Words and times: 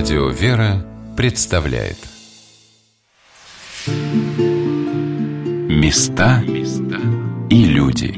Радио 0.00 0.28
«Вера» 0.30 0.82
представляет 1.14 1.98
Места 5.68 6.42
и 7.50 7.64
люди 7.66 8.14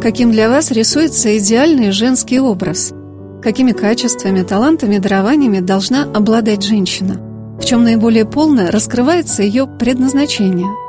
Каким 0.00 0.32
для 0.32 0.48
вас 0.48 0.70
рисуется 0.70 1.36
идеальный 1.36 1.90
женский 1.90 2.40
образ? 2.40 2.94
Какими 3.42 3.72
качествами, 3.72 4.42
талантами, 4.44 4.96
дарованиями 4.96 5.60
должна 5.60 6.04
обладать 6.04 6.62
женщина? 6.62 7.20
В 7.60 7.66
чем 7.66 7.84
наиболее 7.84 8.24
полно 8.24 8.70
раскрывается 8.70 9.42
ее 9.42 9.66
предназначение– 9.66 10.74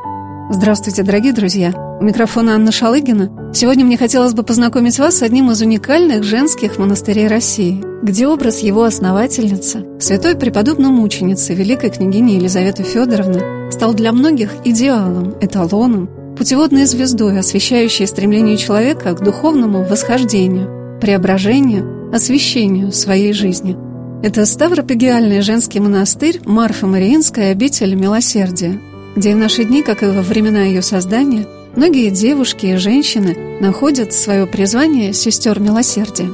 Здравствуйте, 0.52 1.02
дорогие 1.02 1.34
друзья! 1.34 1.85
У 1.98 2.04
микрофона 2.04 2.56
Анна 2.56 2.74
Шалыгина. 2.74 3.54
Сегодня 3.54 3.86
мне 3.86 3.98
хотелось 3.98 4.34
бы 4.34 4.44
познакомить 4.44 5.00
вас 5.00 5.18
с 5.18 5.22
одним 5.22 5.50
из 5.52 5.62
уникальных 5.62 6.24
женских 6.24 6.78
монастырей 6.78 7.28
России, 7.28 7.82
где 8.04 8.28
образ 8.28 8.60
его 8.60 8.84
основательницы, 8.84 9.86
святой 9.98 10.36
преподобной 10.36 10.90
мученицы, 10.90 11.54
великой 11.54 11.92
княгини 11.92 12.34
Елизаветы 12.34 12.84
Федоровны, 12.84 13.72
стал 13.72 13.94
для 13.94 14.12
многих 14.12 14.52
идеалом, 14.66 15.36
эталоном, 15.40 16.10
путеводной 16.38 16.84
звездой, 16.84 17.40
освещающей 17.40 18.08
стремление 18.08 18.58
человека 18.58 19.14
к 19.14 19.24
духовному 19.24 19.86
восхождению, 19.86 21.00
преображению, 21.00 22.14
освящению 22.14 22.92
своей 22.92 23.32
жизни. 23.32 23.78
Это 24.22 24.46
Ставропегиальный 24.46 25.40
женский 25.40 25.80
монастырь 25.80 26.42
Марфа 26.44 26.88
Мариинская 26.88 27.54
обитель 27.54 27.96
милосердия– 27.96 28.82
где 29.16 29.34
в 29.34 29.38
наши 29.38 29.64
дни, 29.64 29.82
как 29.82 30.04
и 30.04 30.08
во 30.08 30.22
времена 30.22 30.64
ее 30.64 30.82
создания, 30.82 31.48
многие 31.76 32.10
девушки 32.10 32.68
и 32.68 32.76
женщины 32.76 33.36
находят 33.60 34.14
свое 34.14 34.46
призвание 34.48 35.14
сестер 35.14 35.60
милосердия. 35.60 36.32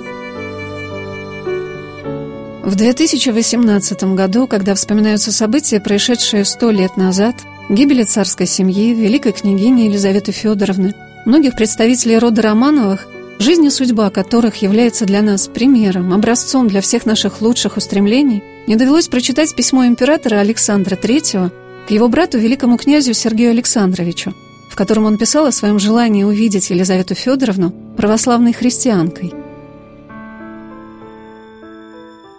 В 2.64 2.76
2018 2.76 4.04
году, 4.16 4.48
когда 4.48 4.76
вспоминаются 4.76 5.32
события, 5.32 5.80
происшедшие 5.80 6.46
сто 6.46 6.70
лет 6.70 6.96
назад, 6.96 7.36
гибели 7.70 8.04
царской 8.04 8.46
семьи, 8.46 8.94
великой 8.94 9.34
княгини 9.34 9.82
Елизаветы 9.82 10.32
Федоровны, 10.32 10.94
многих 11.26 11.56
представителей 11.56 12.20
рода 12.20 12.44
Романовых, 12.44 13.08
жизнь 13.40 13.66
и 13.66 13.72
судьба 13.72 14.12
которых 14.12 14.58
является 14.58 15.06
для 15.06 15.22
нас 15.24 15.48
примером, 15.48 16.14
образцом 16.14 16.68
для 16.68 16.82
всех 16.82 17.06
наших 17.06 17.42
лучших 17.42 17.78
устремлений, 17.78 18.44
не 18.68 18.76
довелось 18.76 19.08
прочитать 19.08 19.56
письмо 19.56 19.86
императора 19.86 20.36
Александра 20.38 20.96
III 20.96 21.52
к 21.88 21.92
его 21.92 22.08
брату, 22.08 22.38
великому 22.38 22.78
князю 22.78 23.14
Сергею 23.14 23.52
Александровичу, 23.52 24.36
в 24.72 24.78
котором 24.78 25.04
он 25.04 25.18
писал 25.18 25.48
о 25.48 25.52
своем 25.52 25.80
желании 25.80 26.24
увидеть 26.24 26.70
Елизавету 26.70 27.14
Федоровну 27.14 27.72
православной 27.98 28.54
христианкой. 28.54 29.34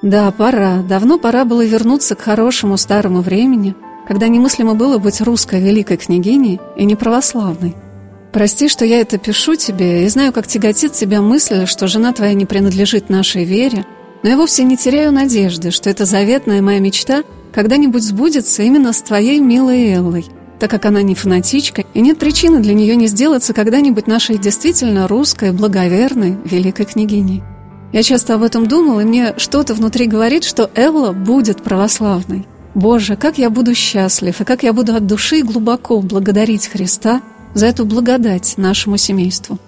Да, 0.00 0.30
пора, 0.30 0.78
давно 0.78 1.18
пора 1.18 1.44
было 1.44 1.62
вернуться 1.62 2.14
к 2.14 2.22
хорошему 2.22 2.78
старому 2.78 3.20
времени, 3.20 3.76
когда 4.08 4.28
немыслимо 4.28 4.74
было 4.74 4.96
быть 4.96 5.20
русской 5.20 5.60
великой 5.60 5.98
княгиней 5.98 6.58
и 6.74 6.86
не 6.86 6.96
православной. 6.96 7.76
Прости, 8.32 8.68
что 8.68 8.86
я 8.86 9.02
это 9.02 9.18
пишу 9.18 9.56
тебе, 9.56 10.06
и 10.06 10.08
знаю, 10.08 10.32
как 10.32 10.46
тяготит 10.46 10.94
тебя 10.94 11.20
мысль, 11.20 11.66
что 11.66 11.86
жена 11.86 12.14
твоя 12.14 12.32
не 12.32 12.46
принадлежит 12.46 13.10
нашей 13.10 13.44
вере, 13.44 13.84
но 14.22 14.30
я 14.30 14.38
вовсе 14.38 14.64
не 14.64 14.78
теряю 14.78 15.12
надежды, 15.12 15.70
что 15.70 15.90
эта 15.90 16.06
заветная 16.06 16.62
моя 16.62 16.80
мечта– 16.80 17.24
когда-нибудь 17.52 18.02
сбудется 18.02 18.62
именно 18.62 18.92
с 18.92 19.02
твоей 19.02 19.38
милой 19.38 19.92
Эллой, 19.92 20.26
так 20.62 20.70
как 20.70 20.84
она 20.84 21.02
не 21.02 21.16
фанатичка, 21.16 21.82
и 21.92 22.00
нет 22.00 22.20
причины 22.20 22.60
для 22.60 22.72
нее 22.72 22.94
не 22.94 23.08
сделаться 23.08 23.52
когда-нибудь 23.52 24.06
нашей 24.06 24.38
действительно 24.38 25.08
русской, 25.08 25.50
благоверной, 25.50 26.38
великой 26.44 26.86
княгиней. 26.86 27.42
Я 27.92 28.04
часто 28.04 28.36
об 28.36 28.44
этом 28.44 28.68
думал, 28.68 29.00
и 29.00 29.04
мне 29.04 29.34
что-то 29.38 29.74
внутри 29.74 30.06
говорит, 30.06 30.44
что 30.44 30.70
Элла 30.76 31.10
будет 31.10 31.64
православной. 31.64 32.46
Боже, 32.76 33.16
как 33.16 33.38
я 33.38 33.50
буду 33.50 33.74
счастлив, 33.74 34.40
и 34.40 34.44
как 34.44 34.62
я 34.62 34.72
буду 34.72 34.94
от 34.94 35.04
души 35.04 35.42
глубоко 35.42 36.00
благодарить 36.00 36.68
Христа 36.68 37.22
за 37.54 37.66
эту 37.66 37.84
благодать 37.84 38.54
нашему 38.56 38.98
семейству. 38.98 39.58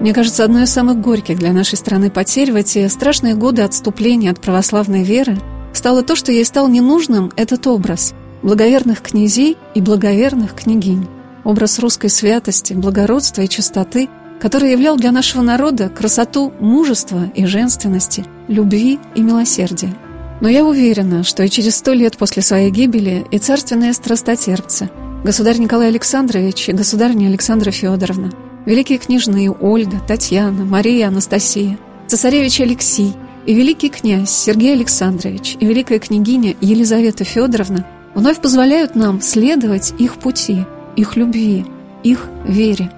Мне 0.00 0.12
кажется, 0.12 0.42
одной 0.42 0.64
из 0.64 0.72
самых 0.72 1.00
горьких 1.00 1.38
для 1.38 1.52
нашей 1.52 1.78
страны 1.78 2.10
потерь 2.10 2.50
в 2.50 2.56
эти 2.56 2.88
страшные 2.88 3.36
годы 3.36 3.62
отступления 3.62 4.32
от 4.32 4.40
православной 4.40 5.04
веры 5.04 5.38
стало 5.72 6.02
то, 6.02 6.16
что 6.16 6.32
ей 6.32 6.44
стал 6.44 6.66
ненужным 6.66 7.30
этот 7.36 7.68
образ 7.68 8.12
благоверных 8.42 9.00
князей 9.02 9.56
и 9.74 9.80
благоверных 9.80 10.54
княгинь. 10.54 11.06
Образ 11.44 11.78
русской 11.78 12.08
святости, 12.08 12.72
благородства 12.72 13.42
и 13.42 13.48
чистоты, 13.48 14.08
который 14.40 14.72
являл 14.72 14.96
для 14.96 15.12
нашего 15.12 15.42
народа 15.42 15.88
красоту 15.88 16.52
мужества 16.60 17.30
и 17.34 17.46
женственности, 17.46 18.24
любви 18.48 18.98
и 19.14 19.22
милосердия. 19.22 19.94
Но 20.40 20.48
я 20.48 20.64
уверена, 20.64 21.22
что 21.22 21.44
и 21.44 21.48
через 21.48 21.76
сто 21.76 21.92
лет 21.92 22.16
после 22.16 22.42
своей 22.42 22.70
гибели 22.70 23.24
и 23.30 23.38
царственные 23.38 23.92
страстотерпцы, 23.92 24.90
государь 25.24 25.58
Николай 25.58 25.88
Александрович 25.88 26.68
и 26.68 26.72
государыня 26.72 27.28
Александра 27.28 27.70
Федоровна, 27.70 28.32
великие 28.66 28.98
княжны 28.98 29.50
Ольга, 29.50 30.00
Татьяна, 30.06 30.64
Мария, 30.64 31.08
Анастасия, 31.08 31.78
цесаревич 32.08 32.60
Алексей– 32.60 33.14
и 33.46 33.54
великий 33.54 33.88
князь 33.88 34.30
Сергей 34.30 34.72
Александрович 34.72 35.56
и 35.58 35.66
великая 35.66 35.98
княгиня 35.98 36.54
Елизавета 36.60 37.24
Федоровна 37.24 37.86
вновь 38.14 38.40
позволяют 38.40 38.94
нам 38.94 39.20
следовать 39.20 39.94
их 39.98 40.16
пути, 40.16 40.64
их 40.96 41.16
любви, 41.16 41.66
их 42.02 42.26
вере. 42.44 42.90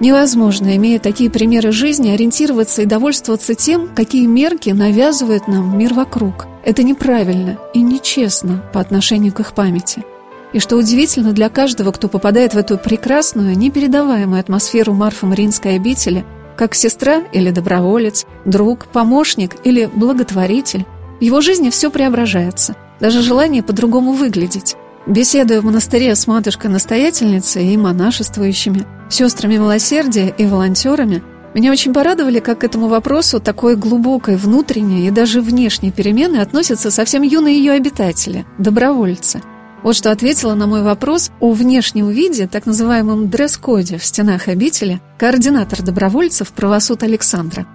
Невозможно, 0.00 0.76
имея 0.76 1.00
такие 1.00 1.28
примеры 1.28 1.72
жизни, 1.72 2.10
ориентироваться 2.10 2.82
и 2.82 2.86
довольствоваться 2.86 3.54
тем, 3.54 3.88
какие 3.94 4.26
мерки 4.26 4.70
навязывает 4.70 5.48
нам 5.48 5.76
мир 5.76 5.94
вокруг. 5.94 6.46
Это 6.64 6.82
неправильно 6.84 7.58
и 7.74 7.80
нечестно 7.80 8.62
по 8.72 8.80
отношению 8.80 9.32
к 9.32 9.40
их 9.40 9.54
памяти. 9.54 10.04
И 10.52 10.60
что 10.60 10.76
удивительно 10.76 11.32
для 11.32 11.48
каждого, 11.48 11.90
кто 11.90 12.08
попадает 12.08 12.54
в 12.54 12.58
эту 12.58 12.78
прекрасную, 12.78 13.58
непередаваемую 13.58 14.40
атмосферу 14.40 14.92
Марфа-Мариинской 14.94 15.76
обители– 15.76 16.24
как 16.58 16.74
сестра 16.74 17.22
или 17.32 17.50
доброволец, 17.50 18.26
друг, 18.44 18.86
помощник 18.86 19.56
или 19.62 19.86
благотворитель. 19.86 20.84
В 21.20 21.22
его 21.22 21.40
жизни 21.40 21.70
все 21.70 21.88
преображается, 21.88 22.74
даже 23.00 23.22
желание 23.22 23.62
по-другому 23.62 24.12
выглядеть. 24.12 24.76
Беседуя 25.06 25.60
в 25.60 25.64
монастыре 25.64 26.14
с 26.14 26.26
матушкой-настоятельницей 26.26 27.72
и 27.72 27.76
монашествующими, 27.76 28.84
сестрами 29.08 29.54
милосердия 29.54 30.34
и 30.36 30.46
волонтерами, 30.46 31.22
меня 31.54 31.72
очень 31.72 31.94
порадовали, 31.94 32.40
как 32.40 32.58
к 32.58 32.64
этому 32.64 32.88
вопросу 32.88 33.40
такой 33.40 33.74
глубокой 33.76 34.36
внутренней 34.36 35.08
и 35.08 35.10
даже 35.10 35.40
внешней 35.40 35.90
перемены 35.90 36.36
относятся 36.36 36.90
совсем 36.90 37.22
юные 37.22 37.58
ее 37.58 37.72
обитатели, 37.72 38.44
добровольцы– 38.58 39.42
вот 39.82 39.94
что 39.94 40.10
ответила 40.10 40.54
на 40.54 40.66
мой 40.66 40.82
вопрос 40.82 41.30
о 41.40 41.52
внешнем 41.52 42.08
виде, 42.10 42.48
так 42.48 42.66
называемом 42.66 43.30
дресс-коде 43.30 43.98
в 43.98 44.04
стенах 44.04 44.48
обители, 44.48 45.00
координатор 45.18 45.82
добровольцев 45.82 46.52
правосуд 46.52 47.04
Александра. 47.04 47.66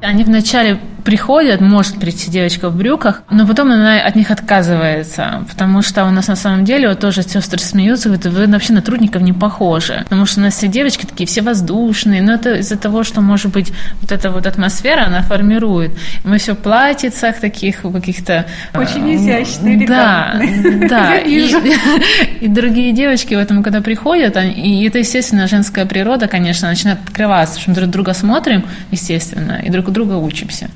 Они 0.00 0.24
вначале 0.24 0.78
приходят, 1.00 1.60
может 1.60 1.98
прийти 1.98 2.30
девочка 2.30 2.68
в 2.68 2.76
брюках, 2.76 3.22
но 3.30 3.46
потом 3.46 3.72
она 3.72 4.00
от 4.00 4.16
них 4.16 4.30
отказывается, 4.30 5.44
потому 5.48 5.82
что 5.82 6.04
у 6.04 6.10
нас 6.10 6.28
на 6.28 6.36
самом 6.36 6.64
деле 6.64 6.88
вот 6.88 7.00
тоже 7.00 7.22
сестры 7.22 7.58
смеются, 7.58 8.08
говорят, 8.08 8.26
вы 8.26 8.46
вообще 8.46 8.72
на 8.72 8.82
трудников 8.82 9.22
не 9.22 9.32
похожи, 9.32 10.00
потому 10.04 10.26
что 10.26 10.40
у 10.40 10.44
нас 10.44 10.54
все 10.54 10.68
девочки 10.68 11.06
такие 11.06 11.26
все 11.26 11.42
воздушные, 11.42 12.22
но 12.22 12.34
это 12.34 12.54
из-за 12.56 12.76
того, 12.76 13.02
что, 13.02 13.20
может 13.20 13.52
быть, 13.52 13.72
вот 14.00 14.12
эта 14.12 14.30
вот 14.30 14.46
атмосфера, 14.46 15.06
она 15.06 15.22
формирует. 15.22 15.92
Мы 16.24 16.38
все 16.38 16.54
в 16.54 16.58
платьицах 16.58 17.40
таких, 17.40 17.82
каких-то... 17.82 18.46
Очень 18.74 19.08
э, 19.10 19.16
изящные, 19.16 19.86
Да, 19.86 20.40
да. 20.88 21.18
И, 21.18 21.50
и 22.40 22.48
другие 22.48 22.92
девочки 22.92 23.34
в 23.34 23.38
этом, 23.38 23.62
когда 23.62 23.80
приходят, 23.80 24.36
и 24.36 24.84
это, 24.84 24.98
естественно, 24.98 25.46
женская 25.46 25.86
природа, 25.86 26.28
конечно, 26.28 26.68
начинает 26.68 27.00
открываться, 27.04 27.60
что 27.60 27.70
мы 27.70 27.76
друг 27.76 27.90
друга 27.90 28.14
смотрим, 28.14 28.64
естественно, 28.90 29.60
и 29.62 29.70
друг 29.70 29.89
друга 29.90 30.14
учимся. 30.14 30.70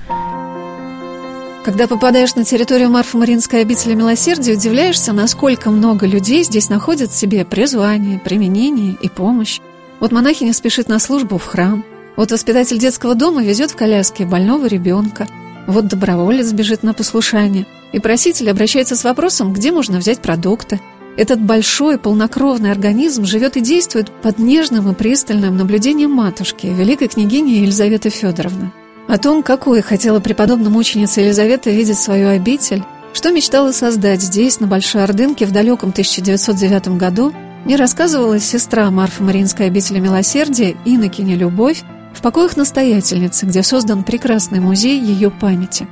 Когда 1.64 1.86
попадаешь 1.86 2.34
на 2.34 2.44
территорию 2.44 2.90
Марфа-Маринской 2.90 3.62
обители 3.62 3.94
милосердия, 3.94 4.52
удивляешься, 4.52 5.14
насколько 5.14 5.70
много 5.70 6.06
людей 6.06 6.44
здесь 6.44 6.68
находят 6.68 7.10
в 7.10 7.16
себе 7.16 7.46
призвание, 7.46 8.18
применение 8.18 8.96
и 9.00 9.08
помощь. 9.08 9.60
Вот 9.98 10.12
монахиня 10.12 10.52
спешит 10.52 10.88
на 10.88 10.98
службу 10.98 11.38
в 11.38 11.46
храм, 11.46 11.82
вот 12.16 12.30
воспитатель 12.30 12.78
детского 12.78 13.14
дома 13.14 13.42
везет 13.42 13.70
в 13.70 13.76
коляске 13.76 14.24
больного 14.24 14.66
ребенка, 14.66 15.26
вот 15.66 15.88
доброволец 15.88 16.52
бежит 16.52 16.82
на 16.82 16.92
послушание, 16.92 17.66
и 17.92 17.98
проситель 17.98 18.50
обращается 18.50 18.94
с 18.94 19.04
вопросом, 19.04 19.52
где 19.52 19.72
можно 19.72 19.98
взять 19.98 20.20
продукты. 20.20 20.80
Этот 21.16 21.40
большой 21.40 21.98
полнокровный 21.98 22.72
организм 22.72 23.24
живет 23.24 23.56
и 23.56 23.60
действует 23.60 24.10
под 24.10 24.38
нежным 24.38 24.90
и 24.90 24.94
пристальным 24.94 25.56
наблюдением 25.56 26.10
матушки, 26.10 26.66
великой 26.66 27.08
княгини 27.08 27.52
Елизаветы 27.52 28.10
Федоровны. 28.10 28.72
О 29.06 29.18
том, 29.18 29.42
какой 29.42 29.82
хотела 29.82 30.20
преподобная 30.20 30.70
мученица 30.70 31.20
Елизавета 31.20 31.70
видеть 31.70 31.98
свою 31.98 32.28
обитель, 32.28 32.82
что 33.12 33.30
мечтала 33.30 33.70
создать 33.72 34.22
здесь, 34.22 34.60
на 34.60 34.66
Большой 34.66 35.04
Ордынке, 35.04 35.46
в 35.46 35.52
далеком 35.52 35.90
1909 35.90 36.96
году, 36.96 37.32
Мне 37.64 37.76
рассказывала 37.76 38.38
сестра 38.38 38.90
Марфа 38.90 39.22
Мариинской 39.22 39.66
обители 39.66 39.98
милосердия 39.98 40.76
Иннокеня 40.84 41.34
Любовь 41.34 41.82
в 42.12 42.20
покоях 42.20 42.58
настоятельницы, 42.58 43.46
где 43.46 43.62
создан 43.62 44.04
прекрасный 44.04 44.60
музей 44.60 45.00
ее 45.00 45.30
памяти. 45.30 45.86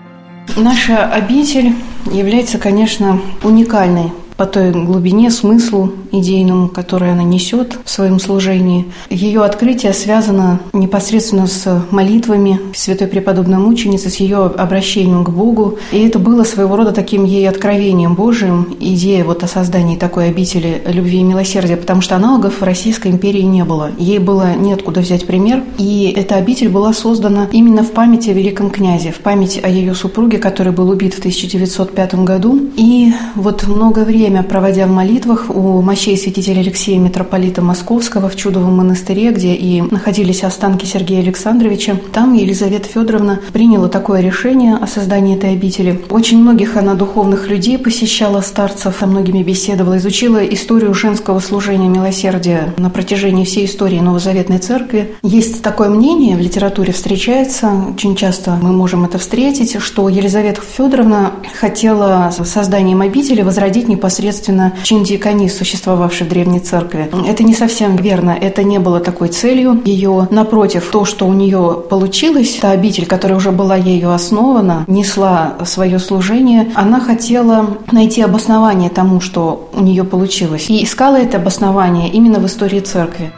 Наша 0.57 1.07
обитель 1.07 1.75
является, 2.13 2.59
конечно, 2.59 3.21
уникальной 3.43 4.13
по 4.43 4.47
той 4.47 4.73
глубине, 4.73 5.31
смыслу 5.31 5.93
идейному, 6.11 6.67
который 6.67 7.13
она 7.13 7.23
несет 7.23 7.79
в 7.85 7.89
своем 7.89 8.19
служении. 8.19 8.87
Ее 9.09 9.45
открытие 9.45 9.93
связано 9.93 10.59
непосредственно 10.73 11.47
с 11.47 11.85
молитвами 11.93 12.59
святой 12.75 13.07
преподобной 13.07 13.59
мученицы, 13.59 14.11
с 14.11 14.17
ее 14.17 14.47
обращением 14.47 15.23
к 15.23 15.31
Богу. 15.31 15.79
И 15.93 16.05
это 16.05 16.19
было 16.19 16.43
своего 16.43 16.75
рода 16.75 16.91
таким 16.91 17.25
ей 17.25 17.49
откровением 17.49 18.17
Божиим, 18.17 18.77
идея 18.81 19.25
вот 19.25 19.45
о 19.45 19.47
создании 19.47 19.97
такой 19.97 20.31
обители 20.31 20.83
любви 20.87 21.21
и 21.21 21.23
милосердия, 21.23 21.77
потому 21.77 22.03
что 22.03 22.17
аналогов 22.17 22.61
в 22.61 22.65
Российской 22.65 23.13
империи 23.13 23.43
не 23.43 23.65
было. 23.65 23.93
Ей 23.97 24.19
было 24.19 24.57
неоткуда 24.57 25.03
взять 25.03 25.25
пример. 25.25 25.63
И 25.79 26.13
эта 26.17 26.35
обитель 26.35 26.69
была 26.69 26.93
создана 26.93 27.47
именно 27.53 27.85
в 27.85 27.93
память 27.93 28.27
о 28.27 28.33
великом 28.33 28.71
князе, 28.71 29.13
в 29.13 29.21
память 29.21 29.61
о 29.63 29.69
ее 29.69 29.95
супруге, 29.95 30.39
который 30.39 30.73
был 30.73 30.91
убит 30.91 31.15
в 31.15 31.21
1905 31.21 32.17
году. 32.25 32.59
И 32.77 33.13
вот 33.37 33.69
много 33.69 34.01
времени 34.01 34.32
время 34.33 34.45
проводя 34.45 34.87
в 34.87 34.91
молитвах 34.91 35.51
у 35.51 35.83
мощей 35.83 36.17
святителя 36.17 36.61
Алексея 36.61 36.99
Митрополита 36.99 37.61
Московского 37.61 38.31
в 38.31 38.37
Чудовом 38.37 38.79
монастыре, 38.79 39.31
где 39.31 39.53
и 39.53 39.83
находились 39.83 40.43
останки 40.43 40.87
Сергея 40.87 41.21
Александровича, 41.21 41.97
там 42.15 42.33
Елизавета 42.33 42.89
Федоровна 42.89 43.41
приняла 43.53 43.89
такое 43.89 44.23
решение 44.23 44.77
о 44.77 44.87
создании 44.87 45.37
этой 45.37 45.53
обители. 45.53 46.01
Очень 46.09 46.41
многих 46.41 46.79
она 46.79 46.95
духовных 46.95 47.49
людей 47.49 47.77
посещала, 47.77 48.41
старцев, 48.41 48.97
со 48.99 49.07
многими 49.07 49.43
беседовала, 49.43 49.99
изучила 49.99 50.39
историю 50.39 50.95
женского 50.95 51.41
служения 51.41 51.89
милосердия 51.89 52.73
на 52.79 52.89
протяжении 52.89 53.45
всей 53.45 53.67
истории 53.67 54.01
Новозаветной 54.01 54.59
Церкви. 54.59 55.15
Есть 55.23 55.63
такое 55.63 55.91
мнение, 55.91 56.39
в 56.39 56.41
литературе 56.41 56.95
встречается, 56.95 57.71
очень 57.95 58.17
часто 58.17 58.59
мы 58.63 58.73
можем 58.73 59.05
это 59.05 59.19
встретить, 59.19 59.79
что 59.79 60.09
Елизавета 60.09 60.63
Федоровна 60.63 61.33
хотела 61.61 62.33
созданием 62.45 63.03
обители 63.03 63.43
возродить 63.43 63.89
непосредственно 63.89 64.22
непосредственно 64.23 64.73
чин 64.83 65.03
диаконис, 65.03 65.57
существовавший 65.57 66.27
в 66.27 66.31
Древней 66.31 66.61
Церкви. 66.61 67.11
Это 67.27 67.43
не 67.43 67.55
совсем 67.55 67.97
верно, 67.97 68.31
это 68.31 68.63
не 68.63 68.79
было 68.79 69.01
такой 69.01 69.29
целью 69.29 69.81
ее. 69.85 70.29
Напротив, 70.31 70.89
то, 70.93 71.05
что 71.05 71.27
у 71.27 71.33
нее 71.33 71.83
получилось, 71.91 72.59
та 72.61 72.71
обитель, 72.71 73.07
которая 73.07 73.39
уже 73.39 73.51
была 73.51 73.77
ею 73.77 74.13
основана, 74.13 74.85
несла 74.87 75.57
свое 75.65 75.99
служение, 75.99 76.71
она 76.75 77.01
хотела 77.01 77.77
найти 77.91 78.23
обоснование 78.23 78.91
тому, 78.91 79.21
что 79.21 79.69
у 79.73 79.83
нее 79.83 80.05
получилось. 80.05 80.67
И 80.69 80.85
искала 80.85 81.17
это 81.17 81.39
обоснование 81.39 82.09
именно 82.09 82.39
в 82.39 82.47
истории 82.47 82.81
Церкви. 82.81 83.33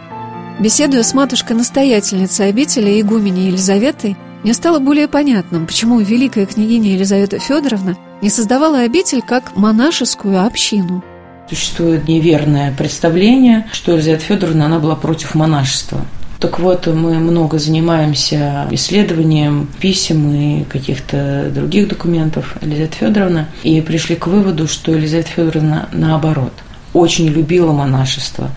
Беседуя 0.60 1.02
с 1.02 1.14
матушкой-настоятельницей 1.14 2.48
обители 2.48 3.00
игумени 3.00 3.40
Елизаветой, 3.40 4.16
мне 4.44 4.52
стало 4.52 4.78
более 4.78 5.08
понятным, 5.08 5.66
почему 5.66 5.98
великая 6.00 6.44
княгиня 6.44 6.92
Елизавета 6.92 7.38
Федоровна 7.38 7.96
не 8.24 8.30
создавала 8.30 8.80
обитель 8.80 9.20
как 9.20 9.54
монашескую 9.54 10.42
общину. 10.42 11.04
Существует 11.50 12.08
неверное 12.08 12.72
представление, 12.72 13.68
что 13.70 13.92
Елизавета 13.92 14.24
Федоровна 14.24 14.64
она 14.64 14.78
была 14.78 14.96
против 14.96 15.34
монашества. 15.34 16.06
Так 16.40 16.58
вот, 16.58 16.86
мы 16.86 17.18
много 17.18 17.58
занимаемся 17.58 18.66
исследованием 18.70 19.68
писем 19.78 20.32
и 20.32 20.64
каких-то 20.64 21.50
других 21.54 21.86
документов 21.88 22.56
Елизаветы 22.62 22.96
Федоровны 22.96 23.46
и 23.62 23.82
пришли 23.82 24.16
к 24.16 24.26
выводу, 24.26 24.68
что 24.68 24.92
Елизавета 24.92 25.28
Федоровна 25.28 25.90
наоборот– 25.92 26.54
очень 26.94 27.26
любила 27.26 27.72
монашество 27.72 28.50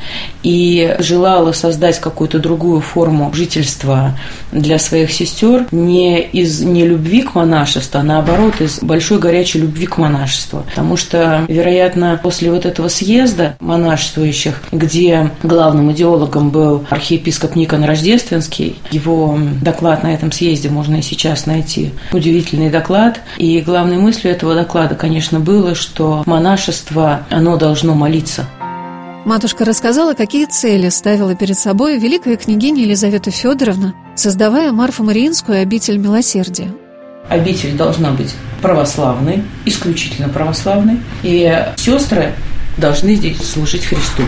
и 0.43 0.95
желала 0.99 1.51
создать 1.51 1.99
какую-то 1.99 2.39
другую 2.39 2.81
форму 2.81 3.33
жительства 3.33 4.17
для 4.51 4.79
своих 4.79 5.11
сестер 5.11 5.65
не 5.71 6.21
из 6.21 6.61
нелюбви 6.61 7.23
к 7.23 7.35
монашеству, 7.35 7.99
а 7.99 8.03
наоборот 8.03 8.61
из 8.61 8.79
большой 8.79 9.19
горячей 9.19 9.59
любви 9.59 9.87
к 9.87 9.97
монашеству. 9.97 10.63
Потому 10.69 10.95
что, 10.95 11.43
вероятно, 11.47 12.19
после 12.21 12.51
вот 12.51 12.65
этого 12.65 12.87
съезда 12.87 13.57
монашествующих, 13.59 14.61
где 14.71 15.31
главным 15.43 15.91
идеологом 15.91 16.51
был 16.51 16.85
архиепископ 16.89 17.55
Никон 17.55 17.83
Рождественский, 17.83 18.77
его 18.91 19.37
доклад 19.61 20.03
на 20.03 20.13
этом 20.13 20.31
съезде 20.31 20.69
можно 20.69 20.97
и 20.97 21.01
сейчас 21.01 21.45
найти. 21.45 21.91
Удивительный 22.11 22.69
доклад. 22.69 23.19
И 23.37 23.59
главной 23.61 23.97
мыслью 23.97 24.31
этого 24.31 24.53
доклада, 24.53 24.95
конечно, 24.95 25.39
было, 25.39 25.75
что 25.75 26.23
монашество, 26.25 27.25
оно 27.29 27.57
должно 27.57 27.95
молиться 27.95 28.26
учиться. 28.27 28.45
Матушка 29.25 29.65
рассказала, 29.65 30.13
какие 30.13 30.45
цели 30.45 30.89
ставила 30.89 31.35
перед 31.35 31.57
собой 31.57 31.97
великая 31.97 32.37
княгиня 32.37 32.83
Елизавета 32.83 33.31
Федоровна, 33.31 33.93
создавая 34.15 34.71
Марфу-Мариинскую 34.71 35.61
обитель 35.61 35.97
милосердия. 35.97 36.71
Обитель 37.29 37.75
должна 37.75 38.11
быть 38.11 38.33
православной, 38.61 39.43
исключительно 39.65 40.29
православной, 40.29 40.99
и 41.23 41.53
сестры 41.75 42.33
должны 42.77 43.15
здесь 43.15 43.37
служить 43.43 43.85
Христу. 43.85 44.23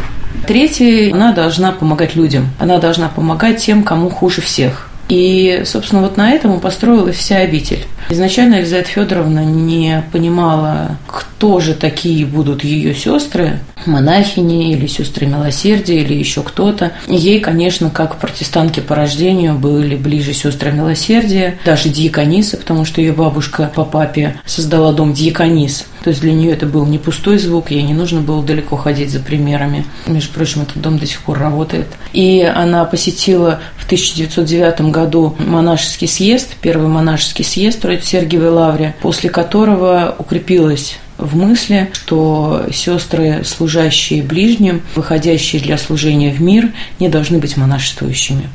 Третье, 0.46 1.14
она 1.14 1.32
должна 1.32 1.72
помогать 1.72 2.16
людям, 2.16 2.50
она 2.60 2.78
должна 2.78 3.08
помогать 3.08 3.62
тем, 3.62 3.84
кому 3.84 4.10
хуже 4.10 4.42
всех. 4.42 4.89
И, 5.10 5.64
собственно, 5.66 6.04
вот 6.04 6.18
на 6.18 6.32
этом 6.32 6.60
построилась 6.60 7.18
вся 7.18 7.38
обитель. 7.38 7.86
Изначально 8.10 8.56
Елизавета 8.56 8.90
Федоровна 8.90 9.44
не 9.44 10.04
понимала, 10.12 10.98
кто 11.08 11.60
же 11.60 11.74
такие 11.74 12.26
будут 12.26 12.64
ее 12.64 12.96
сестры, 12.96 13.60
монахини 13.86 14.72
или 14.74 14.88
сестры 14.88 15.26
милосердия 15.26 16.02
или 16.02 16.14
еще 16.14 16.42
кто-то. 16.42 16.92
Ей, 17.08 17.40
конечно, 17.40 17.90
как 17.90 18.18
протестантки 18.18 18.80
по 18.80 18.96
рождению 18.96 19.56
были 19.56 19.96
ближе 19.96 20.34
сестры 20.34 20.72
милосердия, 20.72 21.58
даже 21.66 21.90
диаконисы, 21.90 22.58
потому 22.58 22.86
что 22.86 23.02
ее 23.02 23.14
бабушка 23.14 23.72
по 23.74 23.86
папе 23.86 24.36
создала 24.46 24.92
дом 24.92 25.14
диаконис. 25.14 25.86
То 26.04 26.12
есть 26.12 26.22
для 26.22 26.34
нее 26.34 26.52
это 26.52 26.66
был 26.66 26.86
не 26.86 26.98
пустой 26.98 27.38
звук, 27.38 27.72
ей 27.72 27.84
не 27.84 27.94
нужно 27.94 28.22
было 28.22 28.44
далеко 28.44 28.78
ходить 28.78 29.12
за 29.12 29.20
примерами. 29.20 29.86
Между 30.08 30.34
прочим, 30.34 30.62
этот 30.62 30.82
дом 30.82 30.98
до 30.98 31.06
сих 31.06 31.22
пор 31.22 31.40
работает. 31.40 31.88
И 32.14 32.42
она 32.42 32.86
посетила 32.86 33.60
1909 33.90 34.82
году 34.92 35.36
монашеский 35.40 36.08
съезд, 36.08 36.50
первый 36.62 36.88
монашеский 36.88 37.44
съезд 37.44 37.84
в 37.84 38.02
Сергиевой 38.04 38.50
Лавре, 38.50 38.96
после 39.02 39.32
которого 39.32 40.16
укрепилась 40.20 41.00
в 41.18 41.36
мысли, 41.36 41.90
что 41.94 42.68
сестры, 42.72 43.44
служащие 43.44 44.22
ближним, 44.22 44.84
выходящие 44.96 45.60
для 45.60 45.80
служения 45.80 46.32
в 46.32 46.40
мир, 46.40 46.72
не 47.00 47.10
должны 47.10 47.40
быть 47.40 47.58
монашествующими. 47.58 48.48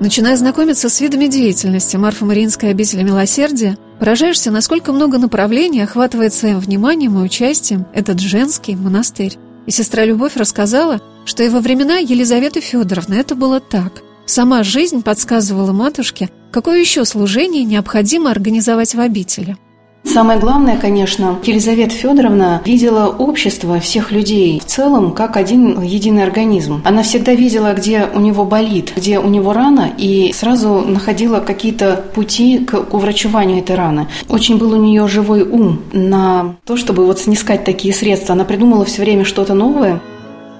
Начиная 0.00 0.36
знакомиться 0.36 0.88
с 0.88 1.00
видами 1.00 1.26
деятельности 1.26 1.96
Марфа-Мариинской 1.96 2.70
обители 2.70 3.04
милосердия, 3.04 3.76
поражаешься, 4.00 4.50
насколько 4.50 4.92
много 4.92 5.18
направлений 5.18 5.82
охватывает 5.82 6.34
своим 6.34 6.58
вниманием 6.58 7.16
и 7.16 7.22
участием 7.22 7.86
этот 7.94 8.18
женский 8.18 8.74
монастырь. 8.74 9.38
И 9.70 9.72
сестра 9.72 10.04
Любовь 10.04 10.34
рассказала, 10.34 11.00
что 11.24 11.44
и 11.44 11.48
во 11.48 11.60
времена 11.60 11.98
Елизаветы 11.98 12.60
Федоровны 12.60 13.14
это 13.14 13.36
было 13.36 13.60
так. 13.60 14.02
Сама 14.26 14.64
жизнь 14.64 15.04
подсказывала 15.04 15.70
матушке, 15.70 16.28
какое 16.50 16.80
еще 16.80 17.04
служение 17.04 17.62
необходимо 17.62 18.32
организовать 18.32 18.96
в 18.96 19.00
обители– 19.00 19.56
Самое 20.12 20.40
главное, 20.40 20.76
конечно, 20.76 21.38
Елизавета 21.44 21.94
Федоровна 21.94 22.60
видела 22.64 23.06
общество 23.06 23.78
всех 23.78 24.10
людей 24.10 24.58
в 24.58 24.64
целом 24.64 25.12
как 25.12 25.36
один 25.36 25.80
единый 25.82 26.24
организм. 26.24 26.82
Она 26.84 27.04
всегда 27.04 27.32
видела, 27.32 27.74
где 27.74 28.08
у 28.12 28.18
него 28.18 28.44
болит, 28.44 28.92
где 28.96 29.20
у 29.20 29.28
него 29.28 29.52
рана, 29.52 29.88
и 29.96 30.32
сразу 30.32 30.80
находила 30.80 31.38
какие-то 31.38 32.04
пути 32.12 32.58
к, 32.58 32.86
к 32.86 32.92
уврачеванию 32.94 33.58
этой 33.58 33.76
раны. 33.76 34.08
Очень 34.28 34.58
был 34.58 34.72
у 34.72 34.82
нее 34.82 35.06
живой 35.06 35.42
ум 35.42 35.80
на 35.92 36.56
то, 36.64 36.76
чтобы 36.76 37.06
вот 37.06 37.20
снискать 37.20 37.62
такие 37.62 37.94
средства. 37.94 38.32
Она 38.32 38.44
придумала 38.44 38.84
все 38.84 39.02
время 39.02 39.24
что-то 39.24 39.54
новое. 39.54 40.00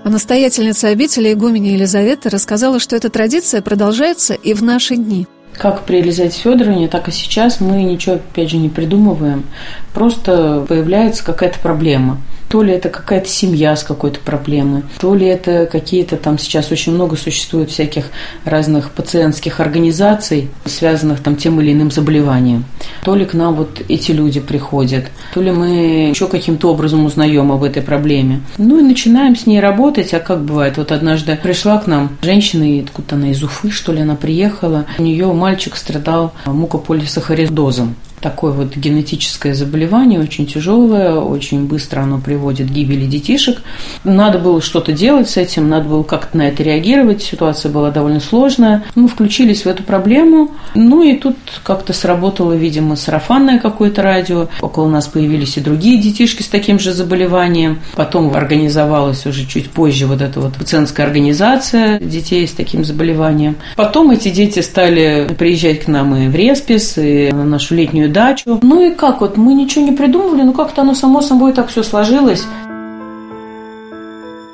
А 0.04 0.10
настоятельница 0.10 0.86
обители 0.86 1.32
игуменя 1.32 1.72
Елизавета 1.72 2.30
рассказала, 2.30 2.78
что 2.78 2.94
эта 2.94 3.10
традиция 3.10 3.62
продолжается 3.62 4.34
и 4.34 4.54
в 4.54 4.62
наши 4.62 4.94
дни– 4.94 5.26
как 5.56 5.82
при 5.82 5.98
Елизавете 5.98 6.40
Федоровне, 6.40 6.88
так 6.88 7.08
и 7.08 7.12
сейчас 7.12 7.60
мы 7.60 7.82
ничего, 7.82 8.16
опять 8.16 8.50
же, 8.50 8.56
не 8.56 8.68
придумываем. 8.68 9.44
Просто 9.92 10.64
появляется 10.68 11.24
какая-то 11.24 11.58
проблема. 11.58 12.18
То 12.50 12.62
ли 12.64 12.72
это 12.72 12.88
какая-то 12.88 13.28
семья 13.28 13.76
с 13.76 13.84
какой-то 13.84 14.18
проблемой, 14.18 14.82
то 14.98 15.14
ли 15.14 15.24
это 15.24 15.66
какие-то 15.66 16.16
там 16.16 16.36
сейчас 16.36 16.72
очень 16.72 16.92
много 16.92 17.16
существует 17.16 17.70
всяких 17.70 18.06
разных 18.44 18.90
пациентских 18.90 19.60
организаций, 19.60 20.50
связанных 20.64 21.22
там 21.22 21.36
тем 21.36 21.60
или 21.60 21.72
иным 21.72 21.92
заболеванием. 21.92 22.64
То 23.04 23.14
ли 23.14 23.24
к 23.24 23.34
нам 23.34 23.54
вот 23.54 23.80
эти 23.88 24.10
люди 24.10 24.40
приходят, 24.40 25.04
то 25.32 25.40
ли 25.40 25.52
мы 25.52 26.08
еще 26.10 26.26
каким-то 26.26 26.72
образом 26.72 27.04
узнаем 27.04 27.52
об 27.52 27.62
этой 27.62 27.82
проблеме. 27.82 28.40
Ну 28.58 28.80
и 28.80 28.82
начинаем 28.82 29.36
с 29.36 29.46
ней 29.46 29.60
работать, 29.60 30.12
а 30.12 30.18
как 30.18 30.42
бывает, 30.42 30.76
вот 30.76 30.90
однажды 30.90 31.38
пришла 31.40 31.78
к 31.78 31.86
нам 31.86 32.18
женщина, 32.20 32.82
откуда 32.82 33.14
она 33.14 33.30
из 33.30 33.40
Уфы, 33.44 33.70
что 33.70 33.92
ли, 33.92 34.00
она 34.00 34.16
приехала, 34.16 34.86
у 34.98 35.02
нее 35.02 35.32
мальчик 35.32 35.76
страдал 35.76 36.32
мукополисахаридозом. 36.46 37.94
Такое 38.20 38.52
вот 38.52 38.76
генетическое 38.76 39.54
заболевание, 39.54 40.20
очень 40.20 40.46
тяжелое, 40.46 41.14
очень 41.14 41.66
быстро 41.66 42.00
оно 42.00 42.18
приводит 42.18 42.68
к 42.68 42.70
гибели 42.70 43.06
детишек. 43.06 43.62
Надо 44.04 44.38
было 44.38 44.60
что-то 44.60 44.92
делать 44.92 45.28
с 45.28 45.36
этим, 45.36 45.68
надо 45.68 45.88
было 45.88 46.02
как-то 46.02 46.36
на 46.36 46.48
это 46.48 46.62
реагировать, 46.62 47.22
ситуация 47.22 47.70
была 47.70 47.90
довольно 47.90 48.20
сложная. 48.20 48.84
Мы 48.94 49.08
включились 49.08 49.64
в 49.64 49.66
эту 49.66 49.82
проблему, 49.82 50.52
ну 50.74 51.02
и 51.02 51.16
тут 51.16 51.36
как-то 51.62 51.92
сработало, 51.92 52.52
видимо, 52.52 52.96
сарафанное 52.96 53.58
какое-то 53.58 54.02
радио. 54.02 54.48
Около 54.60 54.88
нас 54.88 55.06
появились 55.06 55.56
и 55.56 55.60
другие 55.60 56.00
детишки 56.00 56.42
с 56.42 56.48
таким 56.48 56.78
же 56.78 56.92
заболеванием. 56.92 57.80
Потом 57.94 58.34
организовалась 58.34 59.26
уже 59.26 59.46
чуть 59.46 59.70
позже 59.70 60.06
вот 60.06 60.20
эта 60.20 60.40
вот 60.40 60.54
пациентская 60.54 61.06
организация 61.06 61.98
детей 61.98 62.46
с 62.46 62.52
таким 62.52 62.84
заболеванием. 62.84 63.56
Потом 63.76 64.10
эти 64.10 64.28
дети 64.30 64.60
стали 64.60 65.28
приезжать 65.38 65.84
к 65.84 65.88
нам 65.88 66.14
и 66.14 66.28
в 66.28 66.34
Респис, 66.34 66.98
и 66.98 67.30
на 67.32 67.44
нашу 67.44 67.74
летнюю 67.74 68.09
дачу. 68.12 68.58
Ну 68.62 68.82
и 68.82 68.94
как 68.94 69.20
вот, 69.20 69.36
мы 69.36 69.54
ничего 69.54 69.84
не 69.84 69.92
придумывали, 69.92 70.42
но 70.42 70.52
как-то 70.52 70.82
оно 70.82 70.94
само 70.94 71.20
собой 71.20 71.52
так 71.52 71.68
все 71.68 71.82
сложилось. 71.82 72.44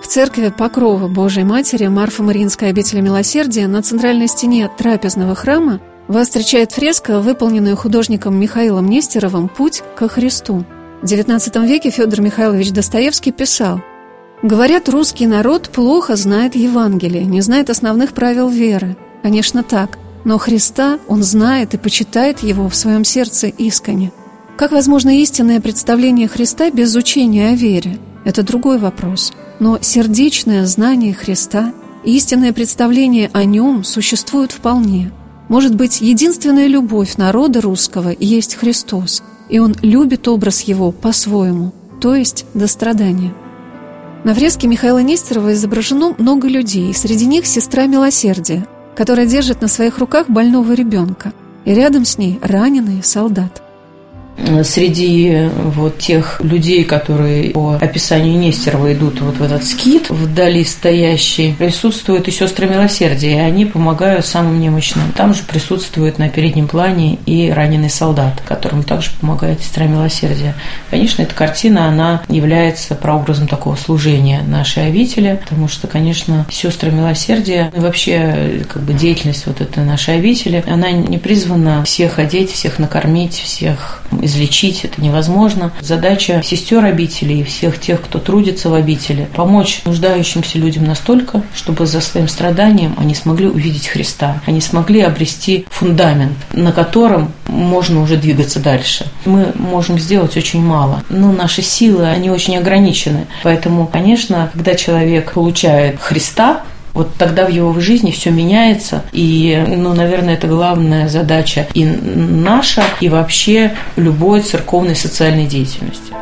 В 0.06 0.08
церкви 0.08 0.52
Покрова 0.56 1.08
Божией 1.08 1.44
Матери 1.44 1.86
Марфа-Мариинской 1.86 2.68
обители 2.68 3.00
милосердия 3.00 3.66
на 3.66 3.82
центральной 3.82 4.28
стене 4.28 4.70
трапезного 4.78 5.34
храма 5.34 5.80
вас 6.06 6.28
встречает 6.28 6.70
фреска, 6.70 7.20
выполненная 7.20 7.74
художником 7.74 8.38
Михаилом 8.38 8.86
Нестеровым 8.86 9.48
«Путь 9.48 9.82
ко 9.96 10.08
Христу». 10.08 10.64
В 11.02 11.04
XIX 11.04 11.66
веке 11.66 11.90
Федор 11.90 12.20
Михайлович 12.20 12.70
Достоевский 12.70 13.32
писал 13.32 13.80
«Говорят, 14.42 14.88
русский 14.88 15.26
народ 15.26 15.70
плохо 15.70 16.14
знает 16.14 16.54
Евангелие, 16.54 17.24
не 17.24 17.40
знает 17.40 17.68
основных 17.68 18.12
правил 18.12 18.48
веры. 18.48 18.96
Конечно, 19.22 19.64
так, 19.64 19.98
но 20.26 20.36
Христа 20.36 20.98
он 21.08 21.22
знает 21.22 21.72
и 21.72 21.78
почитает 21.78 22.42
его 22.42 22.68
в 22.68 22.76
своем 22.76 23.02
сердце 23.02 23.46
искренне. 23.46 24.12
Как 24.58 24.72
возможно 24.72 25.18
истинное 25.22 25.62
представление 25.62 26.28
Христа 26.28 26.70
без 26.70 26.94
учения 26.94 27.48
о 27.48 27.54
вере? 27.54 27.98
Это 28.26 28.42
другой 28.42 28.78
вопрос. 28.78 29.32
Но 29.60 29.78
сердечное 29.80 30.66
знание 30.66 31.14
Христа, 31.14 31.72
истинное 32.04 32.52
представление 32.52 33.30
о 33.32 33.44
нем 33.44 33.84
существует 33.84 34.52
вполне– 34.52 35.10
может 35.48 35.76
быть, 35.76 36.00
единственная 36.00 36.66
любовь 36.66 37.16
народа 37.16 37.60
русского 37.60 38.12
есть 38.18 38.56
Христос, 38.56 39.22
и 39.48 39.60
он 39.60 39.76
любит 39.80 40.26
образ 40.26 40.62
его 40.62 40.90
по-своему, 40.90 41.72
то 42.00 42.14
есть 42.16 42.46
до 42.54 42.66
страдания. 42.66 43.32
На 44.24 44.34
фреске 44.34 44.66
Михаила 44.66 44.98
Нестерова 44.98 45.52
изображено 45.52 46.16
много 46.18 46.48
людей, 46.48 46.92
среди 46.94 47.26
них 47.26 47.46
сестра 47.46 47.86
милосердия, 47.86 48.66
которая 48.96 49.26
держит 49.26 49.60
на 49.60 49.68
своих 49.68 49.98
руках 49.98 50.28
больного 50.28 50.72
ребенка, 50.72 51.32
и 51.64 51.74
рядом 51.74 52.04
с 52.04 52.18
ней 52.18 52.40
раненый 52.42 53.02
солдат 53.02 53.62
среди 54.62 55.48
вот 55.56 55.98
тех 55.98 56.40
людей, 56.42 56.84
которые 56.84 57.50
по 57.50 57.74
описанию 57.80 58.38
Нестерова 58.38 58.92
идут 58.92 59.20
вот 59.20 59.38
в 59.38 59.42
этот 59.42 59.64
скит, 59.64 60.10
вдали 60.10 60.64
стоящий, 60.64 61.54
присутствуют 61.58 62.28
и 62.28 62.30
сестры 62.30 62.66
милосердия, 62.66 63.36
и 63.36 63.40
они 63.40 63.64
помогают 63.64 64.26
самым 64.26 64.60
немощным. 64.60 65.12
Там 65.16 65.34
же 65.34 65.42
присутствует 65.42 66.18
на 66.18 66.28
переднем 66.28 66.68
плане 66.68 67.18
и 67.26 67.50
раненый 67.50 67.90
солдат, 67.90 68.42
которому 68.46 68.82
также 68.82 69.10
помогает 69.20 69.62
сестра 69.62 69.86
милосердия. 69.86 70.54
Конечно, 70.90 71.22
эта 71.22 71.34
картина, 71.34 71.88
она 71.88 72.22
является 72.28 72.94
прообразом 72.94 73.48
такого 73.48 73.76
служения 73.76 74.42
нашей 74.46 74.88
обители, 74.88 75.40
потому 75.42 75.68
что, 75.68 75.86
конечно, 75.86 76.46
сестры 76.50 76.90
милосердия 76.90 77.72
и 77.74 77.80
вообще 77.80 78.64
как 78.68 78.82
бы 78.82 78.92
деятельность 78.92 79.46
вот 79.46 79.60
этой 79.60 79.84
нашей 79.84 80.16
обители, 80.16 80.62
она 80.66 80.90
не 80.90 81.18
призвана 81.18 81.84
всех 81.84 82.18
одеть, 82.18 82.50
всех 82.52 82.78
накормить, 82.78 83.34
всех 83.34 84.02
излечить 84.26 84.84
это 84.84 85.00
невозможно. 85.00 85.72
Задача 85.80 86.42
сестер 86.44 86.84
обители 86.84 87.34
и 87.34 87.44
всех 87.44 87.80
тех, 87.80 88.02
кто 88.02 88.18
трудится 88.18 88.68
в 88.68 88.74
обители, 88.74 89.28
помочь 89.34 89.82
нуждающимся 89.84 90.58
людям 90.58 90.84
настолько, 90.84 91.42
чтобы 91.54 91.86
за 91.86 92.00
своим 92.00 92.28
страданием 92.28 92.94
они 92.98 93.14
смогли 93.14 93.46
увидеть 93.46 93.88
Христа, 93.88 94.40
они 94.46 94.60
смогли 94.60 95.00
обрести 95.00 95.66
фундамент, 95.70 96.36
на 96.52 96.72
котором 96.72 97.32
можно 97.46 98.02
уже 98.02 98.16
двигаться 98.16 98.60
дальше. 98.60 99.06
Мы 99.24 99.52
можем 99.54 99.98
сделать 99.98 100.36
очень 100.36 100.62
мало, 100.62 101.02
но 101.08 101.32
наши 101.32 101.62
силы, 101.62 102.06
они 102.06 102.30
очень 102.30 102.56
ограничены. 102.56 103.26
Поэтому, 103.42 103.86
конечно, 103.86 104.50
когда 104.52 104.74
человек 104.74 105.32
получает 105.32 106.00
Христа, 106.00 106.62
вот 106.96 107.14
тогда 107.18 107.44
в 107.44 107.50
его 107.50 107.78
жизни 107.78 108.10
все 108.10 108.30
меняется. 108.30 109.04
И, 109.12 109.62
ну, 109.68 109.92
наверное, 109.92 110.34
это 110.34 110.46
главная 110.46 111.08
задача 111.08 111.66
и 111.74 111.84
наша, 111.84 112.82
и 113.00 113.10
вообще 113.10 113.76
любой 113.96 114.40
церковной 114.40 114.96
социальной 114.96 115.46
деятельности. 115.46 116.14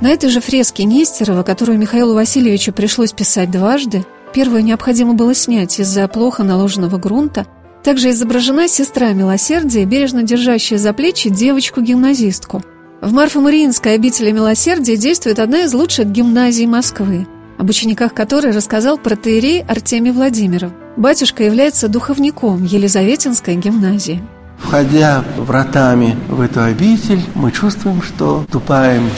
На 0.00 0.08
этой 0.08 0.30
же 0.30 0.40
фреске 0.40 0.84
Нестерова, 0.84 1.42
которую 1.42 1.78
Михаилу 1.78 2.14
Васильевичу 2.14 2.72
пришлось 2.72 3.12
писать 3.12 3.50
дважды, 3.50 4.04
первую 4.32 4.64
необходимо 4.64 5.12
было 5.12 5.34
снять 5.34 5.78
из-за 5.78 6.08
плохо 6.08 6.42
наложенного 6.42 6.96
грунта, 6.96 7.46
также 7.84 8.10
изображена 8.10 8.66
сестра 8.66 9.12
милосердия, 9.12 9.84
бережно 9.84 10.22
держащая 10.22 10.78
за 10.78 10.94
плечи 10.94 11.28
девочку-гимназистку. 11.28 12.62
В 13.02 13.12
Марфо-Мариинской 13.12 13.94
обители 13.94 14.30
милосердия 14.30 14.96
действует 14.96 15.38
одна 15.38 15.64
из 15.64 15.74
лучших 15.74 16.06
гимназий 16.06 16.66
Москвы– 16.66 17.26
об 17.58 17.68
учениках 17.68 18.14
которой 18.14 18.52
рассказал 18.52 18.96
протеерей 18.98 19.62
Артемий 19.62 20.12
Владимиров. 20.12 20.72
Батюшка 20.96 21.44
является 21.44 21.88
духовником 21.88 22.64
Елизаветинской 22.64 23.56
гимназии. 23.56 24.22
Входя 24.58 25.24
вратами 25.36 26.16
в 26.28 26.40
эту 26.40 26.62
обитель, 26.62 27.22
мы 27.34 27.52
чувствуем, 27.52 28.02
что 28.02 28.44
ступаем 28.48 29.08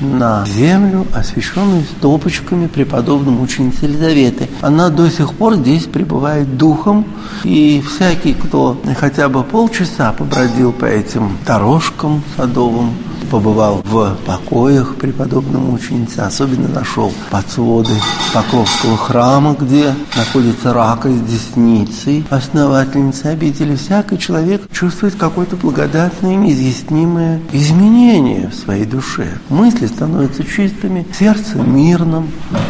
на 0.00 0.44
землю, 0.46 1.06
освященную 1.12 1.82
стопочками 1.82 2.66
преподобной 2.66 3.32
мученицы 3.32 3.86
Елизаветы. 3.86 4.48
Она 4.60 4.90
до 4.90 5.10
сих 5.10 5.34
пор 5.34 5.56
здесь 5.56 5.84
пребывает 5.84 6.56
духом, 6.56 7.04
и 7.44 7.82
всякий, 7.82 8.34
кто 8.34 8.80
хотя 8.96 9.28
бы 9.28 9.42
полчаса 9.42 10.12
побродил 10.12 10.72
по 10.72 10.84
этим 10.84 11.36
дорожкам 11.46 12.22
садовым, 12.36 12.94
побывал 13.30 13.82
в 13.84 14.16
покоях 14.26 14.96
преподобной 14.96 15.60
мученицы, 15.60 16.20
особенно 16.20 16.68
нашел 16.68 17.12
под 17.30 17.50
своды 17.50 17.94
Покровского 18.34 18.96
храма, 18.96 19.56
где 19.58 19.94
находится 20.16 20.72
рака 20.72 21.08
с 21.08 21.20
десницей 21.20 22.24
основательницы 22.30 23.26
обители. 23.26 23.76
Всякий 23.76 24.18
человек 24.18 24.62
чувствует 24.72 25.14
какое-то 25.14 25.56
благодатное, 25.56 26.34
неизъяснимое 26.34 27.40
изменение 27.52 28.48
в 28.48 28.54
своей 28.54 28.84
душе. 28.84 29.38
Мысли 29.48 29.86
становятся 29.86 30.44
чистыми, 30.44 31.06
сердце 31.18 31.58
мирным, 31.58 32.28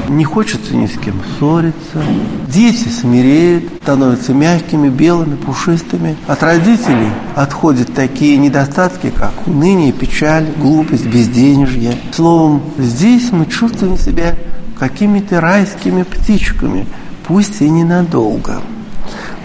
не 0.08 0.24
хочется 0.24 0.76
ни 0.76 0.86
с 0.86 0.98
кем 0.98 1.20
ссориться. 1.38 2.02
Дети 2.46 2.88
смиреют, 2.88 3.64
становятся 3.82 4.32
мягкими, 4.32 4.88
белыми, 4.88 5.36
пушистыми. 5.36 6.16
От 6.26 6.42
родителей 6.42 7.10
отходят 7.34 7.92
такие 7.94 8.36
недостатки, 8.36 9.10
как 9.10 9.32
уныние, 9.46 9.92
печаль, 9.92 10.47
глупость, 10.56 11.06
безденежье. 11.06 11.96
Словом, 12.12 12.62
здесь 12.78 13.30
мы 13.32 13.46
чувствуем 13.46 13.96
себя 13.96 14.34
какими-то 14.78 15.40
райскими 15.40 16.02
птичками, 16.02 16.86
пусть 17.26 17.60
и 17.60 17.68
ненадолго. 17.68 18.60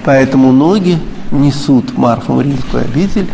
Поэтому 0.06 0.52
ноги 0.52 0.98
несут 1.32 1.98
Марфу 1.98 2.40
Римскую 2.40 2.84
обитель, 2.84 3.28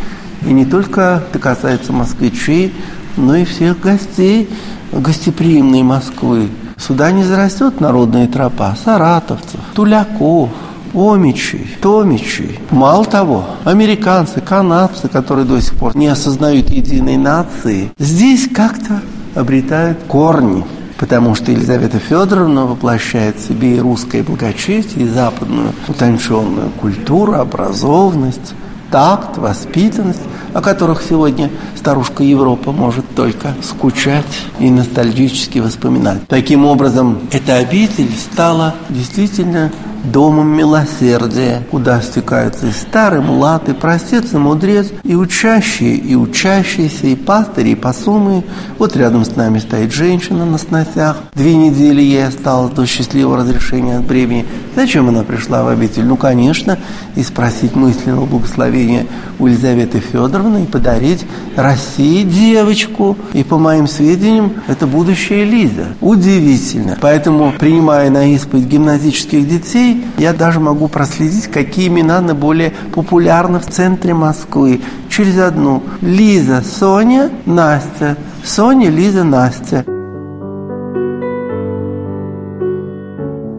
и 0.45 0.53
не 0.53 0.65
только 0.65 1.23
это 1.29 1.39
касается 1.39 1.91
москвичей, 1.91 2.73
но 3.17 3.35
и 3.35 3.45
всех 3.45 3.79
гостей 3.79 4.49
гостеприимной 4.91 5.83
Москвы. 5.83 6.49
Сюда 6.77 7.11
не 7.11 7.23
зарастет 7.23 7.81
народная 7.81 8.27
тропа 8.27 8.75
саратовцев, 8.83 9.59
туляков, 9.73 10.49
омичей, 10.93 11.67
томичей. 11.81 12.59
Мало 12.71 13.05
того, 13.05 13.45
американцы, 13.63 14.41
канадцы, 14.41 15.07
которые 15.07 15.45
до 15.45 15.61
сих 15.61 15.75
пор 15.75 15.95
не 15.95 16.07
осознают 16.07 16.69
единой 16.69 17.17
нации, 17.17 17.91
здесь 17.97 18.47
как-то 18.53 19.01
обретают 19.35 19.99
корни. 20.07 20.65
Потому 20.97 21.33
что 21.33 21.53
Елизавета 21.53 21.97
Федоровна 21.97 22.65
воплощает 22.65 23.37
в 23.37 23.47
себе 23.47 23.77
и 23.77 23.79
русское 23.79 24.21
благочестие, 24.21 25.05
и 25.05 25.09
западную 25.09 25.73
утонченную 25.87 26.71
культуру, 26.71 27.35
образованность, 27.35 28.53
такт, 28.91 29.37
воспитанность, 29.37 30.19
о 30.53 30.61
которых 30.61 31.01
сегодня 31.07 31.49
старушка 31.75 32.23
Европа 32.23 32.71
может 32.71 33.05
только 33.15 33.53
скучать 33.61 34.25
и 34.59 34.69
ностальгически 34.69 35.59
воспоминать. 35.59 36.27
Таким 36.27 36.65
образом, 36.65 37.19
эта 37.31 37.55
обитель 37.57 38.11
стала 38.11 38.75
действительно 38.89 39.71
домом 40.03 40.55
милосердия, 40.55 41.63
куда 41.69 42.01
стекаются 42.01 42.67
и 42.67 42.71
старый, 42.71 43.21
млад, 43.21 43.69
и 43.69 43.73
простец, 43.73 44.33
и 44.33 44.37
мудрец, 44.37 44.87
и 45.03 45.15
учащие, 45.15 45.95
и 45.95 46.15
учащиеся, 46.15 47.07
и 47.07 47.15
пастыри, 47.15 47.71
и 47.71 47.75
посумы. 47.75 48.43
Вот 48.77 48.95
рядом 48.95 49.25
с 49.25 49.35
нами 49.35 49.59
стоит 49.59 49.93
женщина 49.93 50.45
на 50.45 50.57
сносях. 50.57 51.17
Две 51.33 51.55
недели 51.55 52.01
ей 52.01 52.27
осталось 52.27 52.73
до 52.73 52.85
счастливого 52.85 53.37
разрешения 53.37 53.97
от 53.97 54.05
бремени. 54.05 54.45
Зачем 54.75 55.09
она 55.09 55.23
пришла 55.23 55.63
в 55.63 55.67
обитель? 55.67 56.05
Ну, 56.05 56.15
конечно, 56.15 56.77
и 57.15 57.23
спросить 57.23 57.75
мысленного 57.75 58.25
благословения 58.25 59.05
у 59.39 59.47
Елизаветы 59.47 59.99
Федоровны 59.99 60.63
и 60.63 60.65
подарить 60.65 61.25
России 61.55 62.23
девочку. 62.23 63.17
И 63.33 63.43
по 63.43 63.57
моим 63.57 63.87
сведениям, 63.87 64.53
это 64.67 64.87
будущая 64.87 65.43
Лиза. 65.43 65.87
Удивительно. 66.01 66.97
Поэтому, 67.01 67.53
принимая 67.57 68.09
на 68.09 68.33
исповедь 68.33 68.67
гимназических 68.67 69.47
детей, 69.47 69.88
я 70.17 70.33
даже 70.33 70.59
могу 70.59 70.87
проследить, 70.87 71.47
какие 71.47 71.87
имена 71.87 72.21
наиболее 72.21 72.73
популярны 72.93 73.59
в 73.59 73.65
центре 73.65 74.13
Москвы. 74.13 74.81
Через 75.09 75.39
одну. 75.39 75.83
Лиза, 76.01 76.63
Соня, 76.63 77.29
Настя. 77.45 78.17
Соня, 78.43 78.89
Лиза, 78.89 79.23
Настя. 79.23 79.85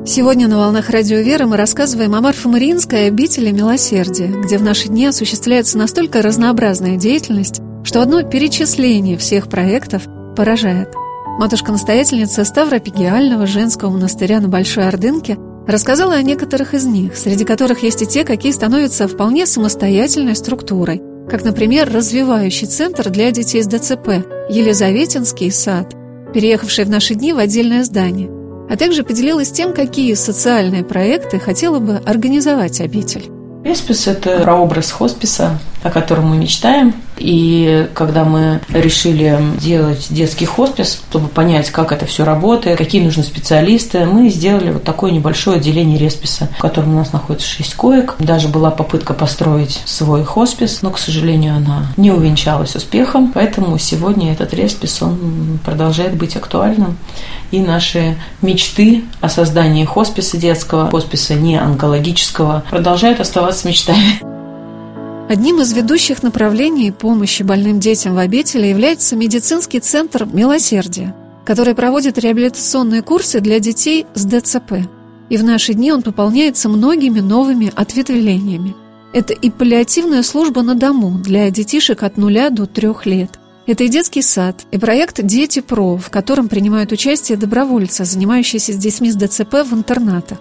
Сегодня 0.06 0.48
на 0.48 0.56
«Волнах 0.56 0.90
Радио 0.90 1.18
Веры» 1.18 1.46
мы 1.46 1.56
рассказываем 1.56 2.14
о 2.16 2.20
Марфо-Мариинской 2.20 3.06
обители 3.06 3.52
милосердия, 3.52 4.26
где 4.26 4.58
в 4.58 4.62
наши 4.62 4.88
дни 4.88 5.06
осуществляется 5.06 5.78
настолько 5.78 6.20
разнообразная 6.20 6.96
деятельность, 6.96 7.60
что 7.84 8.02
одно 8.02 8.22
перечисление 8.22 9.16
всех 9.18 9.48
проектов 9.48 10.02
поражает. 10.36 10.94
Матушка-настоятельница 11.38 12.44
Ставропигиального 12.44 13.46
женского 13.46 13.90
монастыря 13.90 14.40
на 14.40 14.48
Большой 14.48 14.88
Ордынке 14.88 15.38
рассказала 15.70 16.14
о 16.14 16.22
некоторых 16.22 16.74
из 16.74 16.84
них, 16.84 17.16
среди 17.16 17.44
которых 17.44 17.82
есть 17.82 18.02
и 18.02 18.06
те, 18.06 18.24
какие 18.24 18.52
становятся 18.52 19.08
вполне 19.08 19.46
самостоятельной 19.46 20.36
структурой, 20.36 21.02
как, 21.28 21.44
например, 21.44 21.92
развивающий 21.92 22.66
центр 22.66 23.10
для 23.10 23.30
детей 23.30 23.62
с 23.62 23.66
ДЦП 23.66 24.24
«Елизаветинский 24.48 25.50
сад», 25.50 25.94
переехавший 26.34 26.84
в 26.84 26.90
наши 26.90 27.14
дни 27.14 27.32
в 27.32 27.38
отдельное 27.38 27.84
здание– 27.84 28.30
а 28.70 28.76
также 28.76 29.02
поделилась 29.02 29.50
тем, 29.50 29.74
какие 29.74 30.14
социальные 30.14 30.84
проекты 30.84 31.40
хотела 31.40 31.80
бы 31.80 31.96
организовать 32.06 32.80
обитель. 32.80 33.28
Респис– 33.64 34.06
это 34.06 34.38
прообраз 34.38 34.92
хосписа, 34.92 35.58
о 35.82 35.90
котором 35.90 36.28
мы 36.28 36.38
мечтаем. 36.38 36.94
И 37.20 37.88
когда 37.94 38.24
мы 38.24 38.60
решили 38.70 39.38
делать 39.60 40.06
детский 40.08 40.46
хоспис, 40.46 41.02
чтобы 41.10 41.28
понять, 41.28 41.70
как 41.70 41.92
это 41.92 42.06
все 42.06 42.24
работает, 42.24 42.78
какие 42.78 43.02
нужны 43.02 43.22
специалисты, 43.22 44.06
мы 44.06 44.30
сделали 44.30 44.72
вот 44.72 44.84
такое 44.84 45.12
небольшое 45.12 45.58
отделение 45.58 45.98
респиса, 45.98 46.48
в 46.56 46.60
котором 46.60 46.94
у 46.94 46.96
нас 46.96 47.12
находится 47.12 47.46
6 47.46 47.74
коек. 47.74 48.16
Даже 48.18 48.48
была 48.48 48.70
попытка 48.70 49.12
построить 49.12 49.80
свой 49.84 50.24
хоспис, 50.24 50.80
но, 50.80 50.90
к 50.90 50.98
сожалению, 50.98 51.56
она 51.56 51.88
не 51.98 52.10
увенчалась 52.10 52.74
успехом. 52.74 53.30
Поэтому 53.32 53.76
сегодня 53.78 54.32
этот 54.32 54.54
респис, 54.54 55.02
он 55.02 55.60
продолжает 55.64 56.16
быть 56.16 56.36
актуальным. 56.36 56.96
И 57.50 57.60
наши 57.60 58.16
мечты 58.40 59.04
о 59.20 59.28
создании 59.28 59.84
хосписа 59.84 60.38
детского, 60.38 60.90
хосписа 60.90 61.34
не 61.34 61.56
онкологического, 61.56 62.64
продолжают 62.70 63.20
оставаться 63.20 63.68
мечтами. 63.68 64.39
Одним 65.30 65.60
из 65.60 65.72
ведущих 65.72 66.24
направлений 66.24 66.90
помощи 66.90 67.44
больным 67.44 67.78
детям 67.78 68.16
в 68.16 68.18
обители 68.18 68.66
является 68.66 69.14
медицинский 69.14 69.78
центр 69.78 70.26
«Милосердие», 70.26 71.14
который 71.44 71.76
проводит 71.76 72.18
реабилитационные 72.18 73.02
курсы 73.02 73.38
для 73.38 73.60
детей 73.60 74.06
с 74.12 74.24
ДЦП. 74.26 74.88
И 75.28 75.36
в 75.36 75.44
наши 75.44 75.74
дни 75.74 75.92
он 75.92 76.02
пополняется 76.02 76.68
многими 76.68 77.20
новыми 77.20 77.72
ответвлениями. 77.76 78.74
Это 79.12 79.32
и 79.32 79.50
паллиативная 79.50 80.24
служба 80.24 80.62
на 80.62 80.74
дому 80.74 81.16
для 81.20 81.48
детишек 81.50 82.02
от 82.02 82.16
нуля 82.16 82.50
до 82.50 82.66
трех 82.66 83.06
лет. 83.06 83.38
Это 83.68 83.84
и 83.84 83.88
детский 83.88 84.22
сад, 84.22 84.64
и 84.72 84.78
проект 84.78 85.24
«Дети 85.24 85.60
ПРО», 85.60 85.96
в 85.96 86.10
котором 86.10 86.48
принимают 86.48 86.90
участие 86.90 87.38
добровольцы, 87.38 88.04
занимающиеся 88.04 88.72
с 88.72 88.76
детьми 88.76 89.12
с 89.12 89.14
ДЦП 89.14 89.62
в 89.64 89.74
интернатах. 89.74 90.38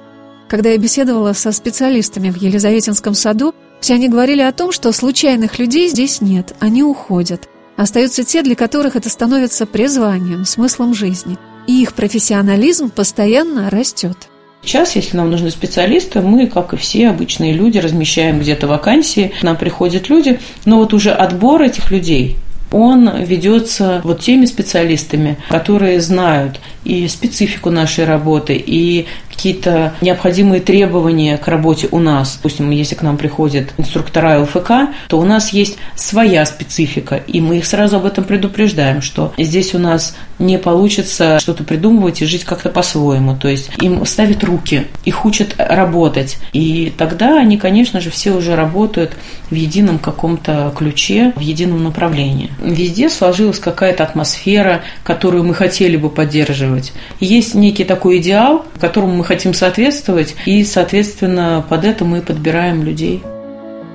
Когда 0.48 0.70
я 0.70 0.80
беседовала 0.80 1.34
со 1.34 1.52
специалистами 1.52 2.32
в 2.32 2.38
Елизаветинском 2.38 3.14
саду, 3.14 3.54
все 3.80 3.94
они 3.94 4.10
говорили 4.10 4.42
о 4.42 4.52
том, 4.52 4.72
что 4.72 4.92
случайных 4.92 5.60
людей 5.60 5.88
здесь 5.90 6.22
нет, 6.22 6.56
они 6.60 6.84
уходят. 6.84 7.48
Остаются 7.78 8.24
те, 8.24 8.42
для 8.42 8.56
которых 8.56 8.96
это 8.96 9.10
становится 9.10 9.66
призванием, 9.66 10.44
смыслом 10.46 10.94
жизни. 10.94 11.38
И 11.66 11.82
их 11.82 11.94
профессионализм 11.94 12.90
постоянно 12.90 13.70
растет. 13.70 14.18
Сейчас, 14.62 14.96
если 14.96 15.16
нам 15.16 15.32
нужны 15.32 15.50
специалисты, 15.52 16.20
мы, 16.20 16.48
как 16.48 16.74
и 16.74 16.78
все 16.78 17.08
обычные 17.08 17.54
люди, 17.54 17.78
размещаем 17.78 18.40
где-то 18.40 18.68
вакансии, 18.68 19.32
к 19.40 19.44
нам 19.44 19.56
приходят 19.56 20.10
люди, 20.10 20.40
но 20.66 20.80
вот 20.80 20.94
уже 20.94 21.12
отбор 21.12 21.62
этих 21.62 21.92
людей, 21.92 22.36
он 22.72 23.10
ведется 23.24 24.02
вот 24.04 24.20
теми 24.20 24.46
специалистами, 24.46 25.38
которые 25.50 26.02
знают 26.02 26.60
и 26.90 27.08
специфику 27.08 27.70
нашей 27.70 28.06
работы, 28.06 28.56
и 28.56 29.06
какие-то 29.30 29.94
необходимые 30.02 30.60
требования 30.60 31.38
к 31.38 31.48
работе 31.48 31.88
у 31.92 32.00
нас. 32.00 32.36
Допустим, 32.36 32.72
если 32.72 32.96
к 32.96 33.04
нам 33.04 33.16
приходят 33.16 33.74
инструктора 33.78 34.42
ЛФК, 34.42 34.72
то 35.08 35.20
у 35.20 35.24
нас 35.24 35.54
есть 35.54 35.78
своя 35.96 36.46
специфика, 36.46 37.16
и 37.16 37.40
мы 37.40 37.60
их 37.60 37.66
сразу 37.66 37.98
об 37.98 38.06
этом 38.06 38.26
предупреждаем, 38.26 39.02
что 39.02 39.34
здесь 39.38 39.74
у 39.74 39.80
нас 39.80 40.18
не 40.40 40.58
получится 40.58 41.40
что-то 41.40 41.64
придумывать 41.64 42.22
и 42.22 42.26
жить 42.26 42.44
как-то 42.44 42.70
по-своему. 42.70 43.36
То 43.38 43.50
есть 43.50 43.70
им 43.82 44.06
ставят 44.06 44.44
руки, 44.44 44.88
их 45.06 45.26
учат 45.26 45.56
работать. 45.58 46.38
И 46.54 46.92
тогда 46.98 47.40
они, 47.40 47.58
конечно 47.58 48.02
же, 48.02 48.10
все 48.10 48.32
уже 48.32 48.56
работают 48.56 49.12
в 49.50 49.54
едином 49.54 50.00
каком-то 50.00 50.74
ключе, 50.76 51.34
в 51.36 51.42
едином 51.42 51.84
направлении. 51.84 52.52
Везде 52.62 53.10
сложилась 53.10 53.60
какая-то 53.60 54.04
атмосфера, 54.04 54.82
которую 55.04 55.44
мы 55.44 55.54
хотели 55.54 55.98
бы 55.98 56.10
поддерживать. 56.10 56.79
Есть 57.20 57.56
некий 57.56 57.84
такой 57.84 58.18
идеал, 58.18 58.66
которому 58.80 59.16
мы 59.16 59.24
хотим 59.24 59.54
соответствовать, 59.54 60.36
и, 60.46 60.64
соответственно, 60.64 61.66
под 61.68 61.86
это 61.86 62.06
мы 62.06 62.22
подбираем 62.22 62.84
людей. 62.84 63.24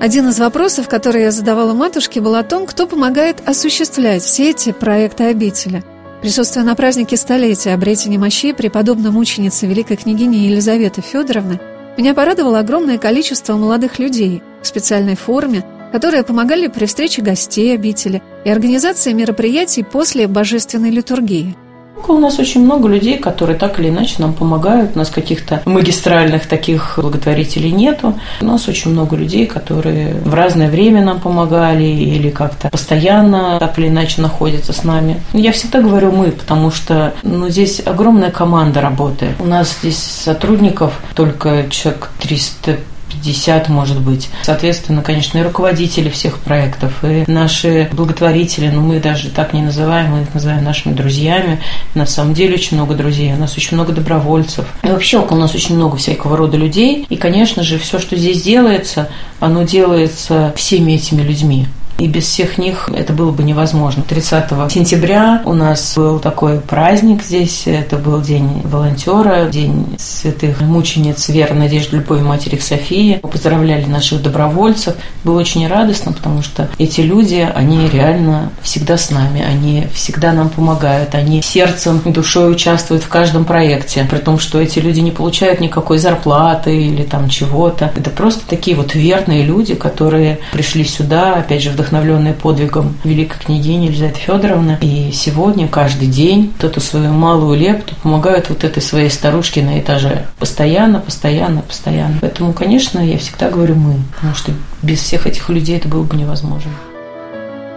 Один 0.00 0.28
из 0.28 0.38
вопросов, 0.38 0.88
который 0.88 1.22
я 1.22 1.30
задавала 1.30 1.72
матушке, 1.72 2.20
был 2.20 2.34
о 2.34 2.42
том, 2.42 2.66
кто 2.66 2.86
помогает 2.86 3.36
осуществлять 3.46 4.22
все 4.22 4.50
эти 4.50 4.72
проекты 4.72 5.24
обители. 5.24 5.82
Присутствуя 6.20 6.64
на 6.64 6.74
празднике 6.74 7.16
столетия 7.16 7.74
обретения 7.74 8.18
мощей 8.18 8.54
преподобной 8.54 9.10
мученицы 9.10 9.66
великой 9.66 9.96
княгини 9.96 10.36
Елизаветы 10.36 11.00
Федоровны, 11.00 11.60
меня 11.96 12.12
порадовало 12.12 12.58
огромное 12.58 12.98
количество 12.98 13.54
молодых 13.54 13.98
людей 13.98 14.42
в 14.62 14.66
специальной 14.66 15.16
форме, 15.16 15.64
которые 15.92 16.24
помогали 16.24 16.66
при 16.66 16.86
встрече 16.86 17.22
гостей 17.22 17.74
обители 17.74 18.22
и 18.44 18.50
организации 18.50 19.12
мероприятий 19.12 19.84
после 19.84 20.26
божественной 20.26 20.90
литургии– 20.90 21.56
у 22.08 22.18
нас 22.18 22.38
очень 22.38 22.64
много 22.64 22.88
людей, 22.88 23.18
которые 23.18 23.58
так 23.58 23.78
или 23.78 23.88
иначе 23.88 24.16
нам 24.18 24.32
помогают. 24.34 24.92
У 24.94 24.98
нас 24.98 25.10
каких-то 25.10 25.62
магистральных 25.64 26.46
таких 26.46 26.98
благотворителей 27.00 27.70
нету. 27.70 28.18
У 28.40 28.44
нас 28.44 28.68
очень 28.68 28.90
много 28.90 29.16
людей, 29.16 29.46
которые 29.46 30.14
в 30.14 30.34
разное 30.34 30.70
время 30.70 31.02
нам 31.04 31.20
помогали 31.20 31.84
или 31.84 32.30
как-то 32.30 32.68
постоянно 32.68 33.58
так 33.58 33.78
или 33.78 33.88
иначе 33.88 34.22
находятся 34.22 34.72
с 34.72 34.84
нами. 34.84 35.22
Я 35.32 35.52
всегда 35.52 35.80
говорю 35.80 36.12
«мы», 36.12 36.30
потому 36.30 36.70
что 36.70 37.14
ну, 37.22 37.48
здесь 37.48 37.82
огромная 37.84 38.30
команда 38.30 38.80
работает. 38.80 39.36
У 39.40 39.44
нас 39.44 39.76
здесь 39.80 39.98
сотрудников 39.98 40.92
только 41.14 41.66
человек 41.70 42.10
300 42.20 42.78
50, 43.24 43.68
может 43.68 44.00
быть. 44.00 44.28
Соответственно, 44.42 45.02
конечно, 45.02 45.38
и 45.38 45.42
руководители 45.42 46.10
всех 46.10 46.38
проектов, 46.38 47.02
и 47.02 47.24
наши 47.26 47.88
благотворители, 47.92 48.68
ну, 48.68 48.82
мы 48.82 49.00
даже 49.00 49.30
так 49.30 49.52
не 49.52 49.62
называем, 49.62 50.12
мы 50.12 50.22
их 50.22 50.34
называем 50.34 50.62
нашими 50.64 50.92
друзьями. 50.92 51.60
На 51.94 52.06
самом 52.06 52.34
деле 52.34 52.54
очень 52.54 52.76
много 52.76 52.94
друзей, 52.94 53.32
у 53.32 53.36
нас 53.36 53.56
очень 53.56 53.76
много 53.76 53.92
добровольцев. 53.92 54.66
И 54.82 54.88
вообще 54.88 55.18
около 55.18 55.38
нас 55.38 55.54
очень 55.54 55.76
много 55.76 55.96
всякого 55.96 56.36
рода 56.36 56.56
людей. 56.56 57.06
И, 57.08 57.16
конечно 57.16 57.62
же, 57.62 57.78
все, 57.78 57.98
что 57.98 58.16
здесь 58.16 58.42
делается, 58.42 59.08
оно 59.40 59.62
делается 59.62 60.52
всеми 60.56 60.92
этими 60.92 61.22
людьми. 61.22 61.66
И 61.98 62.08
без 62.08 62.24
всех 62.24 62.58
них 62.58 62.90
это 62.94 63.12
было 63.12 63.30
бы 63.30 63.44
невозможно. 63.44 64.02
30 64.02 64.50
сентября 64.70 65.42
у 65.44 65.52
нас 65.52 65.94
был 65.96 66.18
такой 66.18 66.60
праздник 66.60 67.22
здесь. 67.22 67.62
Это 67.66 67.96
был 67.96 68.20
день 68.20 68.62
волонтера, 68.64 69.46
день 69.48 69.86
святых 69.98 70.60
мучениц 70.60 71.28
веры, 71.28 71.54
надежды, 71.54 71.96
любовь 71.96 72.20
матери 72.20 72.58
Софии. 72.58 73.20
Мы 73.22 73.28
поздравляли 73.28 73.84
наших 73.84 74.22
добровольцев. 74.22 74.96
Было 75.22 75.38
очень 75.38 75.66
радостно, 75.68 76.12
потому 76.12 76.42
что 76.42 76.68
эти 76.78 77.00
люди, 77.00 77.48
они 77.54 77.88
реально 77.88 78.50
всегда 78.62 78.96
с 78.98 79.10
нами. 79.10 79.42
Они 79.42 79.86
всегда 79.92 80.32
нам 80.32 80.48
помогают. 80.48 81.14
Они 81.14 81.42
сердцем, 81.42 82.00
душой 82.04 82.50
участвуют 82.50 83.04
в 83.04 83.08
каждом 83.08 83.44
проекте. 83.44 84.06
При 84.10 84.18
том, 84.18 84.38
что 84.38 84.60
эти 84.60 84.80
люди 84.80 85.00
не 85.00 85.12
получают 85.12 85.60
никакой 85.60 85.98
зарплаты 85.98 86.76
или 86.76 87.04
там 87.04 87.28
чего-то. 87.28 87.92
Это 87.96 88.10
просто 88.10 88.42
такие 88.48 88.76
вот 88.76 88.94
верные 88.94 89.44
люди, 89.44 89.74
которые 89.74 90.40
пришли 90.52 90.84
сюда, 90.84 91.36
опять 91.36 91.62
же, 91.62 91.70
вдохновленные 91.70 91.83
вдохновленные 91.84 92.34
подвигом 92.34 92.96
великой 93.04 93.38
княгини 93.38 93.86
Елизаветы 93.86 94.18
Федоровны. 94.18 94.78
И 94.80 95.10
сегодня, 95.12 95.68
каждый 95.68 96.08
день, 96.08 96.52
вот 96.54 96.70
эту 96.70 96.80
свою 96.80 97.12
малую 97.12 97.58
лепту 97.58 97.94
помогают 98.02 98.48
вот 98.48 98.64
этой 98.64 98.82
своей 98.82 99.10
старушке 99.10 99.62
на 99.62 99.78
этаже. 99.78 100.26
Постоянно, 100.38 101.00
постоянно, 101.00 101.62
постоянно. 101.62 102.18
Поэтому, 102.20 102.52
конечно, 102.52 102.98
я 102.98 103.18
всегда 103.18 103.50
говорю 103.50 103.74
«мы», 103.74 103.96
потому 104.14 104.34
что 104.34 104.52
без 104.82 105.00
всех 105.00 105.26
этих 105.26 105.48
людей 105.50 105.76
это 105.76 105.88
было 105.88 106.02
бы 106.02 106.16
невозможно. 106.16 106.70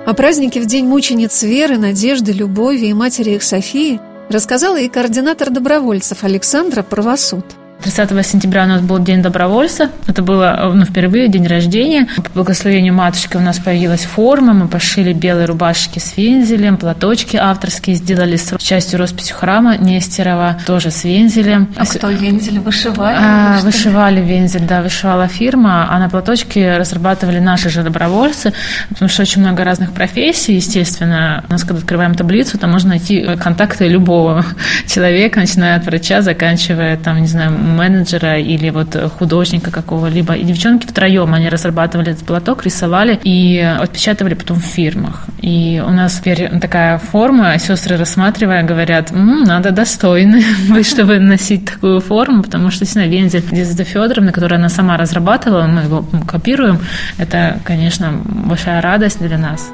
О 0.06 0.14
празднике 0.14 0.62
в 0.62 0.66
День 0.66 0.86
мучениц 0.86 1.44
Веры, 1.44 1.78
Надежды, 1.78 2.32
Любови 2.32 2.86
и 2.86 2.94
матери 2.94 3.32
их 3.32 3.44
Софии 3.44 4.00
рассказала 4.30 4.80
и 4.80 4.88
координатор 4.88 5.50
добровольцев 5.50 6.24
Александра 6.24 6.82
Правосуд. 6.82 7.46
30 7.88 8.26
сентября 8.26 8.66
у 8.66 8.68
нас 8.68 8.82
был 8.82 9.00
День 9.00 9.22
добровольца. 9.22 9.90
Это 10.08 10.22
было 10.22 10.72
ну, 10.76 10.84
впервые 10.84 11.30
день 11.30 11.48
рождения. 11.48 12.10
По 12.18 12.30
благословению 12.34 12.94
матушки 12.94 13.38
у 13.38 13.40
нас 13.40 13.60
появилась 13.60 14.04
форма. 14.04 14.54
Мы 14.54 14.68
пошили 14.68 15.14
белые 15.14 15.46
рубашки 15.46 16.00
с 16.00 16.18
вензелем, 16.18 16.76
платочки 16.76 17.38
авторские 17.38 17.96
сделали 17.96 18.36
с 18.36 18.58
частью 18.58 19.00
росписи 19.00 19.32
храма 19.32 19.78
Нестерова, 19.78 20.58
тоже 20.66 20.92
с 20.92 21.06
вензелем. 21.06 21.74
А 21.78 21.86
кто 21.86 22.10
вензель 22.10 22.60
вышивали? 22.60 23.16
А, 23.18 23.60
вышивали 23.62 24.20
вензель, 24.20 24.68
да, 24.68 24.82
вышивала 24.82 25.30
фирма, 25.30 25.88
а 25.90 25.98
на 25.98 26.10
платочке 26.10 26.76
разрабатывали 26.76 27.40
наши 27.40 27.70
же 27.70 27.84
добровольцы, 27.84 28.52
потому 28.90 29.08
что 29.08 29.22
очень 29.22 29.40
много 29.42 29.64
разных 29.64 29.94
профессий, 29.94 30.56
естественно. 30.56 31.46
У 31.48 31.54
нас, 31.54 31.64
когда 31.64 31.80
открываем 31.80 32.16
таблицу, 32.16 32.58
там 32.58 32.72
можно 32.72 32.90
найти 32.90 33.26
контакты 33.42 33.88
любого 33.88 34.44
человека, 34.88 35.40
начиная 35.40 35.78
от 35.78 35.86
врача, 35.86 36.22
заканчивая, 36.22 36.98
там, 36.98 37.22
не 37.22 37.28
знаю, 37.28 37.77
менеджера 37.78 38.40
или 38.40 38.70
вот 38.70 38.96
художника 39.18 39.72
какого-либо. 39.72 40.34
И 40.34 40.44
девчонки 40.44 40.88
втроем, 40.88 41.34
они 41.34 41.50
разрабатывали 41.50 42.12
этот 42.12 42.26
платок, 42.26 42.66
рисовали 42.66 43.20
и 43.24 43.60
отпечатывали 43.60 44.34
потом 44.34 44.58
в 44.58 44.66
фирмах. 44.66 45.26
И 45.42 45.82
у 45.86 45.92
нас 45.92 46.20
теперь 46.20 46.60
такая 46.60 46.98
форма, 46.98 47.58
сестры 47.60 47.98
рассматривая, 47.98 48.64
говорят, 48.64 49.12
М, 49.12 49.44
надо 49.44 49.72
достойны 49.72 50.44
быть, 50.70 50.88
чтобы 50.88 51.20
носить 51.20 51.66
такую 51.66 52.02
форму, 52.02 52.44
потому 52.44 52.72
что, 52.72 52.86
действительно, 52.86 53.12
вензель 53.12 53.44
Лизавета 53.52 53.84
Федоровна, 53.84 54.32
которую 54.32 54.60
она 54.60 54.70
сама 54.70 54.98
разрабатывала, 54.98 55.68
мы 55.68 55.82
его 55.82 56.06
копируем, 56.28 56.80
это, 57.18 57.60
конечно, 57.64 58.12
большая 58.26 58.82
радость 58.82 59.20
для 59.20 59.38
нас. 59.38 59.70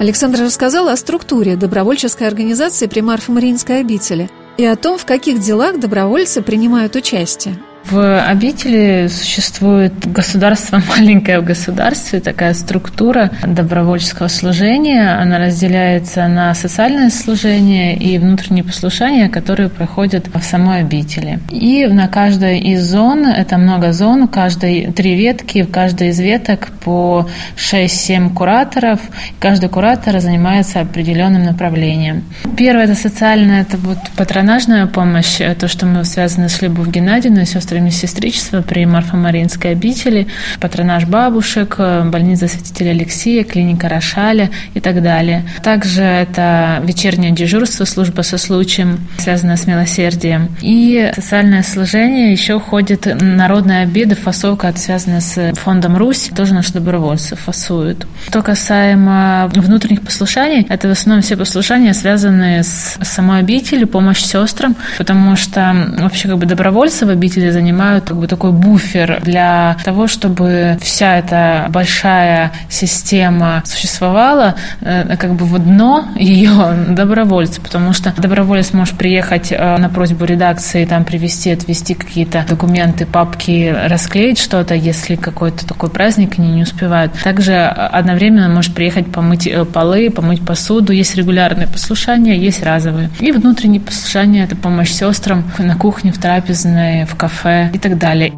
Александра 0.00 0.44
рассказала 0.44 0.92
о 0.92 0.96
структуре 0.96 1.56
добровольческой 1.56 2.28
организации 2.28 2.86
при 2.86 3.00
Марфо-Мариинской 3.00 3.80
обители 3.80 4.30
и 4.58 4.64
о 4.64 4.76
том, 4.76 4.98
в 4.98 5.06
каких 5.06 5.38
делах 5.38 5.78
добровольцы 5.78 6.42
принимают 6.42 6.96
участие. 6.96 7.56
В 7.90 8.20
обители 8.20 9.06
существует 9.06 10.12
государство, 10.12 10.82
маленькое 10.98 11.40
в 11.40 11.44
государстве, 11.44 12.20
такая 12.20 12.52
структура 12.52 13.30
добровольческого 13.46 14.28
служения. 14.28 15.18
Она 15.18 15.38
разделяется 15.38 16.28
на 16.28 16.54
социальное 16.54 17.08
служение 17.08 17.96
и 17.96 18.18
внутреннее 18.18 18.64
послушание, 18.64 19.30
которые 19.30 19.70
проходят 19.70 20.28
в 20.34 20.42
самой 20.42 20.80
обители. 20.80 21.38
И 21.50 21.86
на 21.86 22.08
каждой 22.08 22.58
из 22.60 22.84
зон, 22.90 23.26
это 23.26 23.56
много 23.56 23.92
зон, 23.92 24.28
каждой 24.28 24.92
три 24.92 25.14
ветки, 25.14 25.62
в 25.62 25.70
каждой 25.70 26.08
из 26.08 26.20
веток 26.20 26.68
по 26.84 27.26
6-7 27.56 28.34
кураторов. 28.34 29.00
Каждый 29.40 29.70
куратор 29.70 30.20
занимается 30.20 30.80
определенным 30.80 31.44
направлением. 31.44 32.24
Первое– 32.54 32.84
это 32.84 32.94
социальное, 32.94 33.62
это 33.62 33.78
вот 33.78 33.98
патронажная 34.14 34.86
помощь, 34.86 35.38
то, 35.58 35.68
что 35.68 35.86
мы 35.86 36.04
связаны 36.04 36.50
с 36.50 36.60
Любовью 36.60 36.92
Геннадьевной, 36.92 37.46
сестрой 37.46 37.77
сестрами 37.86 37.90
сестричества 38.08 38.62
при 38.62 38.84
Марфомаринской 38.84 39.72
обители, 39.72 40.26
патронаж 40.60 41.04
бабушек, 41.04 41.76
больница 41.78 42.48
святителя 42.48 42.90
Алексея, 42.90 43.44
клиника 43.44 43.88
Рошаля 43.88 44.50
и 44.74 44.80
так 44.80 45.02
далее. 45.02 45.44
Также 45.62 46.02
это 46.02 46.82
вечернее 46.84 47.30
дежурство, 47.32 47.84
служба 47.84 48.22
со 48.22 48.38
случаем, 48.38 48.98
связанная 49.18 49.56
с 49.56 49.66
милосердием. 49.66 50.48
И 50.62 51.12
социальное 51.14 51.62
служение 51.62 52.32
еще 52.32 52.58
ходит 52.58 53.06
народные 53.20 53.82
обеды, 53.82 54.16
фасовка, 54.16 54.72
связанная 54.76 55.20
с 55.20 55.52
фондом 55.54 55.96
Русь, 55.96 56.30
тоже 56.34 56.54
наши 56.54 56.72
добровольцы 56.72 57.36
фасуют. 57.36 58.06
Что 58.28 58.42
касаемо 58.42 59.50
внутренних 59.54 60.02
послушаний, 60.02 60.66
это 60.68 60.88
в 60.88 60.92
основном 60.92 61.22
все 61.22 61.36
послушания, 61.36 61.94
связанные 61.94 62.62
с 62.64 62.98
самой 63.02 63.40
обителью, 63.40 63.86
помощь 63.86 64.22
сестрам, 64.22 64.74
потому 64.96 65.36
что 65.36 65.92
вообще 65.98 66.28
как 66.28 66.38
бы 66.38 66.46
добровольцы 66.46 67.06
в 67.06 67.10
обители 67.10 67.50
занимают 67.68 68.06
как 68.06 68.16
бы 68.16 68.26
такой 68.26 68.52
буфер 68.52 69.20
для 69.22 69.76
того, 69.84 70.06
чтобы 70.06 70.78
вся 70.80 71.18
эта 71.18 71.66
большая 71.68 72.52
система 72.70 73.62
существовала, 73.66 74.54
э, 74.80 75.16
как 75.18 75.34
бы 75.34 75.44
в 75.44 75.58
дно 75.58 76.06
ее 76.16 76.50
добровольцы, 76.88 77.60
потому 77.60 77.92
что 77.92 78.14
доброволец 78.16 78.72
может 78.72 78.96
приехать 78.96 79.52
э, 79.52 79.76
на 79.76 79.90
просьбу 79.90 80.24
редакции, 80.24 80.86
там 80.86 81.04
привезти, 81.04 81.50
отвезти 81.50 81.92
какие-то 81.92 82.46
документы, 82.48 83.04
папки, 83.04 83.74
расклеить 83.86 84.38
что-то, 84.38 84.74
если 84.74 85.16
какой-то 85.16 85.66
такой 85.66 85.90
праздник 85.90 86.38
они 86.38 86.50
не 86.52 86.62
успевают. 86.62 87.12
Также 87.22 87.54
одновременно 87.54 88.48
может 88.48 88.74
приехать 88.74 89.12
помыть 89.12 89.46
э, 89.46 89.66
полы, 89.66 90.08
помыть 90.08 90.44
посуду. 90.44 90.92
Есть 90.92 91.16
регулярные 91.16 91.66
послушания, 91.66 92.34
есть 92.38 92.62
разовые. 92.62 93.10
И 93.20 93.30
внутренние 93.30 93.82
послушания– 93.82 94.44
это 94.46 94.56
помощь 94.56 94.90
сестрам 94.90 95.44
на 95.58 95.76
кухне, 95.76 96.12
в 96.12 96.18
трапезной, 96.18 97.04
в 97.04 97.14
кафе, 97.14 97.47
кафе 97.48 97.70
и 97.74 97.78
так 97.78 97.98
далее. 97.98 98.32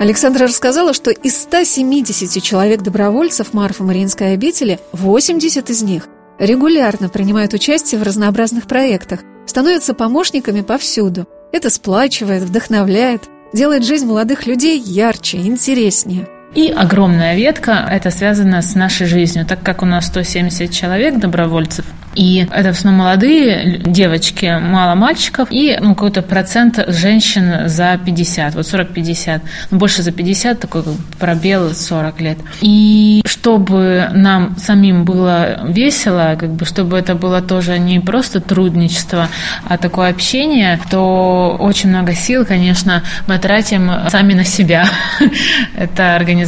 Александра 0.00 0.46
рассказала, 0.46 0.92
что 0.92 1.10
из 1.10 1.40
170 1.42 2.42
человек-добровольцев 2.42 3.52
Марфа-Мариинской 3.54 4.34
обители 4.34 4.80
80 4.92 5.70
из 5.70 5.82
них 5.82 6.08
регулярно 6.38 7.08
принимают 7.08 7.54
участие 7.54 8.00
в 8.00 8.02
разнообразных 8.02 8.66
проектах, 8.66 9.20
становятся 9.46 9.94
помощниками 9.94 10.62
повсюду. 10.62 11.26
Это 11.52 11.70
сплачивает, 11.70 12.42
вдохновляет, 12.42 13.22
делает 13.52 13.84
жизнь 13.84 14.06
молодых 14.06 14.46
людей 14.46 14.78
ярче, 14.80 15.38
интереснее. 15.38 16.28
И 16.54 16.70
огромная 16.70 17.34
ветка, 17.34 17.86
это 17.90 18.10
связано 18.10 18.62
с 18.62 18.74
нашей 18.74 19.06
жизнью, 19.06 19.44
так 19.44 19.62
как 19.62 19.82
у 19.82 19.86
нас 19.86 20.06
170 20.06 20.70
человек 20.70 21.18
добровольцев, 21.18 21.84
и 22.14 22.46
это 22.50 22.72
в 22.72 22.78
основном 22.78 23.06
молодые 23.06 23.78
девочки, 23.84 24.58
мало 24.60 24.94
мальчиков, 24.94 25.48
и 25.50 25.76
ну, 25.80 25.94
какой-то 25.94 26.22
процент 26.22 26.82
женщин 26.88 27.68
за 27.68 27.98
50, 28.04 28.54
вот 28.54 28.64
40-50. 28.64 29.40
Ну, 29.70 29.78
больше 29.78 30.02
за 30.02 30.12
50, 30.12 30.60
такой 30.60 30.84
пробел 31.18 31.74
40 31.74 32.20
лет. 32.20 32.38
И 32.60 33.22
чтобы 33.26 34.08
нам 34.12 34.56
самим 34.58 35.04
было 35.04 35.66
весело, 35.68 36.36
как 36.38 36.52
бы, 36.52 36.64
чтобы 36.64 36.98
это 36.98 37.14
было 37.14 37.42
тоже 37.42 37.78
не 37.78 38.00
просто 38.00 38.40
трудничество, 38.40 39.28
а 39.68 39.76
такое 39.76 40.10
общение, 40.10 40.78
то 40.90 41.56
очень 41.58 41.90
много 41.90 42.14
сил, 42.14 42.44
конечно, 42.44 43.02
мы 43.26 43.38
тратим 43.38 43.90
сами 44.08 44.34
на 44.34 44.44
себя. 44.44 44.86
Это 45.76 46.14
организация 46.14 46.43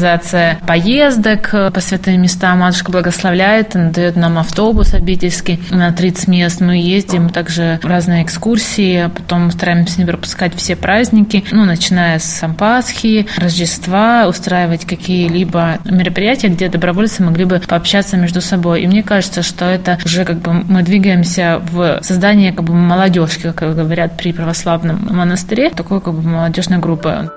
поездок 0.66 1.50
по 1.72 1.80
святым 1.80 2.22
местам. 2.22 2.58
Матушка 2.58 2.90
благословляет, 2.92 3.72
дает 3.92 4.16
нам 4.16 4.38
автобус 4.38 4.94
обительский, 4.94 5.60
на 5.70 5.92
30 5.92 6.28
мест. 6.28 6.60
Мы 6.60 6.76
ездим 6.78 7.28
также 7.28 7.80
разные 7.82 8.24
экскурсии, 8.24 9.10
потом 9.14 9.50
стараемся 9.50 10.00
не 10.00 10.06
пропускать 10.06 10.54
все 10.54 10.76
праздники, 10.76 11.44
ну, 11.50 11.64
начиная 11.64 12.18
с 12.18 12.46
Пасхи, 12.56 13.26
Рождества, 13.36 14.26
устраивать 14.28 14.84
какие-либо 14.84 15.78
мероприятия, 15.84 16.48
где 16.48 16.68
добровольцы 16.68 17.22
могли 17.22 17.44
бы 17.44 17.60
пообщаться 17.60 18.16
между 18.16 18.40
собой. 18.40 18.82
И 18.82 18.86
мне 18.86 19.02
кажется, 19.02 19.42
что 19.42 19.64
это 19.64 19.98
уже 20.04 20.24
как 20.24 20.38
бы 20.38 20.52
мы 20.52 20.82
двигаемся 20.82 21.60
в 21.70 22.00
создание 22.02 22.52
как 22.52 22.64
бы 22.64 22.74
молодежки, 22.74 23.52
как 23.52 23.74
говорят 23.74 24.16
при 24.16 24.32
православном 24.32 25.08
монастыре, 25.10 25.70
такой 25.70 26.00
как 26.00 26.14
бы 26.14 26.22
молодежной 26.22 26.78
группы. 26.78 27.30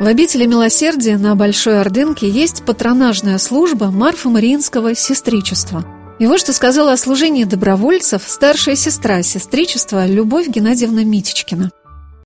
В 0.00 0.06
обители 0.06 0.46
милосердия 0.46 1.18
на 1.18 1.34
Большой 1.34 1.80
Ордынке 1.80 2.28
есть 2.28 2.64
патронажная 2.64 3.38
служба 3.38 3.90
Марфа-Мариинского 3.90 4.94
сестричества– 4.94 5.84
и 6.18 6.26
вот 6.26 6.40
что 6.40 6.52
сказала 6.52 6.92
о 6.92 6.96
служении 6.96 7.44
добровольцев 7.44 8.24
старшая 8.26 8.74
сестра 8.74 9.22
сестричества 9.22 10.04
Любовь 10.06 10.48
Геннадьевна 10.48 11.04
Митичкина. 11.04 11.70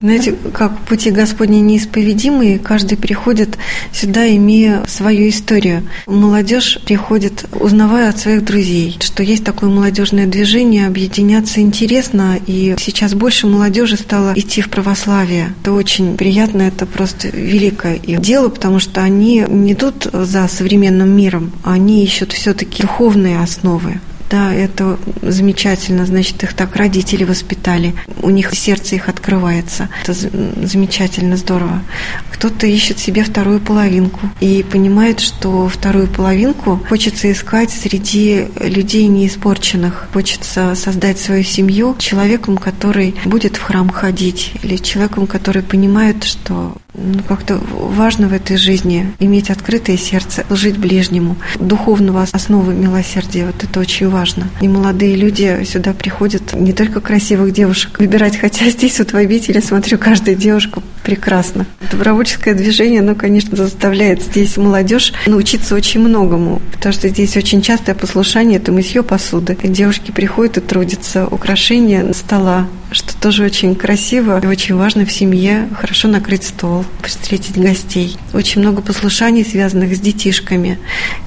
Знаете, 0.03 0.35
как 0.53 0.81
пути 0.81 1.13
Господни 1.13 1.59
неисповедимые, 1.59 2.59
каждый 2.59 2.99
приходит 2.99 3.57
сюда, 3.93 4.29
имея 4.35 4.83
свою 4.89 5.29
историю. 5.29 5.85
Молодежь 6.09 6.81
приходит, 6.85 7.45
узнавая 7.53 8.09
от 8.09 8.19
своих 8.19 8.45
друзей, 8.45 8.97
что 9.01 9.23
есть 9.23 9.45
такое 9.45 9.71
молодежное 9.71 10.27
движение, 10.27 10.89
объединяться 10.89 11.61
интересно, 11.61 12.37
и 12.49 12.75
сейчас 12.81 13.15
больше 13.15 13.47
молодежи 13.47 13.97
стало 13.97 14.33
идти 14.35 14.61
в 14.61 14.71
православие. 14.71 15.55
Это 15.63 15.73
очень 15.73 16.17
приятно, 16.17 16.63
это 16.63 16.85
просто 16.85 17.29
великое 17.29 17.95
их 17.95 18.21
дело, 18.21 18.49
потому 18.49 18.81
что 18.81 19.05
они 19.05 19.45
не 19.49 19.75
идут 19.75 20.09
за 20.13 20.49
современным 20.49 21.17
миром, 21.17 21.53
они 21.63 22.03
ищут 22.03 22.33
все-таки 22.33 22.83
духовные 22.83 23.39
основы 23.39 24.01
да, 24.33 24.55
это 24.55 24.99
замечательно, 25.21 26.07
значит, 26.07 26.43
их 26.43 26.55
так 26.55 26.75
родители 26.75 27.25
воспитали, 27.25 27.95
у 28.23 28.31
них 28.31 28.55
сердце 28.55 28.95
их 28.95 29.11
открывается. 29.11 29.91
Это 30.03 30.15
замечательно, 30.15 31.37
здорово. 31.37 31.83
Кто-то 32.33 32.67
ищет 32.67 32.99
себе 32.99 33.25
вторую 33.25 33.61
половинку 33.61 34.21
и 34.41 34.63
понимает, 34.63 35.21
что 35.21 35.69
вторую 35.69 36.09
половинку 36.09 36.81
хочется 36.89 37.31
искать 37.31 37.71
среди 37.71 38.47
людей 38.59 39.07
неиспорченных. 39.07 40.09
Хочется 40.15 40.75
создать 40.77 41.21
свою 41.21 41.45
семью 41.45 41.95
человеком, 41.99 42.57
который 42.57 43.15
будет 43.27 43.57
в 43.57 43.63
храм 43.63 43.91
ходить, 43.91 44.53
или 44.63 44.77
человеком, 44.79 45.27
который 45.27 45.63
понимает, 45.63 46.25
что 46.25 46.79
ну, 46.95 47.23
как-то 47.27 47.59
важно 47.73 48.29
в 48.29 48.33
этой 48.33 48.57
жизни 48.57 49.13
иметь 49.19 49.51
открытое 49.51 49.97
сердце, 49.97 50.45
служить 50.47 50.77
ближнему. 50.79 51.37
Духовного 51.59 52.27
основы 52.33 52.75
милосердия, 52.75 53.47
вот 53.47 53.65
это 53.65 53.81
очень 53.81 54.09
важно. 54.09 54.49
И 54.61 54.69
молодые 54.69 55.17
люди 55.17 55.65
сюда 55.65 55.95
приходят 55.95 56.53
не 56.53 56.73
только 56.73 57.01
красивых 57.01 57.53
девушек 57.53 57.99
выбирать, 57.99 58.37
хотя 58.37 58.69
здесь 58.69 58.99
вот 58.99 59.13
в 59.13 59.17
обители, 59.17 59.61
смотрю, 59.61 59.99
каждая 59.99 60.35
девушка 60.35 60.83
прекрасна. 61.03 61.67
Добровольческое 61.91 62.55
движение, 62.55 63.01
оно, 63.01 63.15
конечно, 63.15 63.57
заставляет 63.57 64.23
здесь 64.23 64.57
молодежь 64.57 65.13
научиться 65.27 65.75
очень 65.75 66.01
многому, 66.01 66.61
потому 66.73 66.93
что 66.93 67.09
здесь 67.09 67.37
очень 67.37 67.63
частое 67.63 67.95
послушание– 67.95 68.59
это 68.59 68.73
мытье 68.73 69.03
посуды. 69.03 69.57
Девушки 69.63 70.11
приходят 70.11 70.59
и 70.59 70.61
трудятся, 70.61 71.27
украшения 71.27 72.13
стола, 72.13 72.67
что 72.91 73.19
тоже 73.19 73.45
очень 73.45 73.75
красиво 73.75 74.41
и 74.43 74.47
очень 74.47 74.77
важно 74.77 75.05
в 75.05 75.13
семье 75.13 75.69
хорошо 75.75 76.09
накрыть 76.09 76.45
стол, 76.45 76.82
встретить 77.03 77.59
гостей. 77.59 78.17
Очень 78.33 78.63
много 78.63 78.83
послушаний, 78.83 79.45
связанных 79.45 79.97
с 79.97 80.01
детишками. 80.01 80.79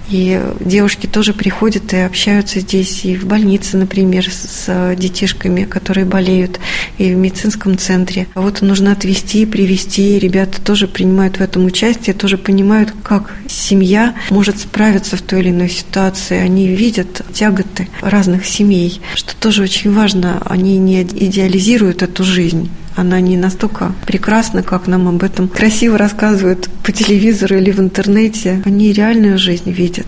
И 0.09 0.39
девушки 0.59 1.07
тоже 1.07 1.33
приходят 1.33 1.91
и 1.93 1.97
общаются 1.97 2.59
здесь 2.59 3.05
и 3.05 3.15
в 3.15 3.25
больнице, 3.25 3.77
например, 3.77 4.29
с 4.29 4.95
детишками, 4.95 5.63
которые 5.63 6.05
болеют, 6.05 6.59
и 6.99 7.11
в 7.11 7.17
медицинском 7.17 7.77
центре. 7.77 8.27
А 8.35 8.41
вот 8.41 8.61
нужно 8.61 8.91
отвезти, 8.91 9.45
привести. 9.45 10.19
Ребята 10.19 10.61
тоже 10.61 10.87
принимают 10.87 11.37
в 11.37 11.41
этом 11.41 11.65
участие, 11.65 12.13
тоже 12.13 12.37
понимают, 12.37 12.93
как 13.03 13.33
семья 13.47 14.13
может 14.29 14.59
справиться 14.59 15.17
в 15.17 15.21
той 15.21 15.41
или 15.41 15.49
иной 15.49 15.69
ситуации. 15.69 16.37
Они 16.37 16.67
видят 16.67 17.23
тяготы 17.33 17.87
разных 18.01 18.45
семей, 18.45 19.01
что 19.15 19.35
тоже 19.35 19.63
очень 19.63 19.91
важно. 19.91 20.41
Они 20.45 20.77
не 20.77 21.01
идеализируют 21.01 22.03
эту 22.03 22.23
жизнь 22.23 22.69
она 22.95 23.19
не 23.19 23.37
настолько 23.37 23.91
прекрасна, 24.05 24.63
как 24.63 24.87
нам 24.87 25.07
об 25.07 25.23
этом 25.23 25.47
красиво 25.47 25.97
рассказывают 25.97 26.69
по 26.83 26.91
телевизору 26.91 27.57
или 27.57 27.71
в 27.71 27.79
интернете. 27.79 28.61
Они 28.65 28.93
реальную 28.93 29.37
жизнь 29.37 29.71
видят. 29.71 30.07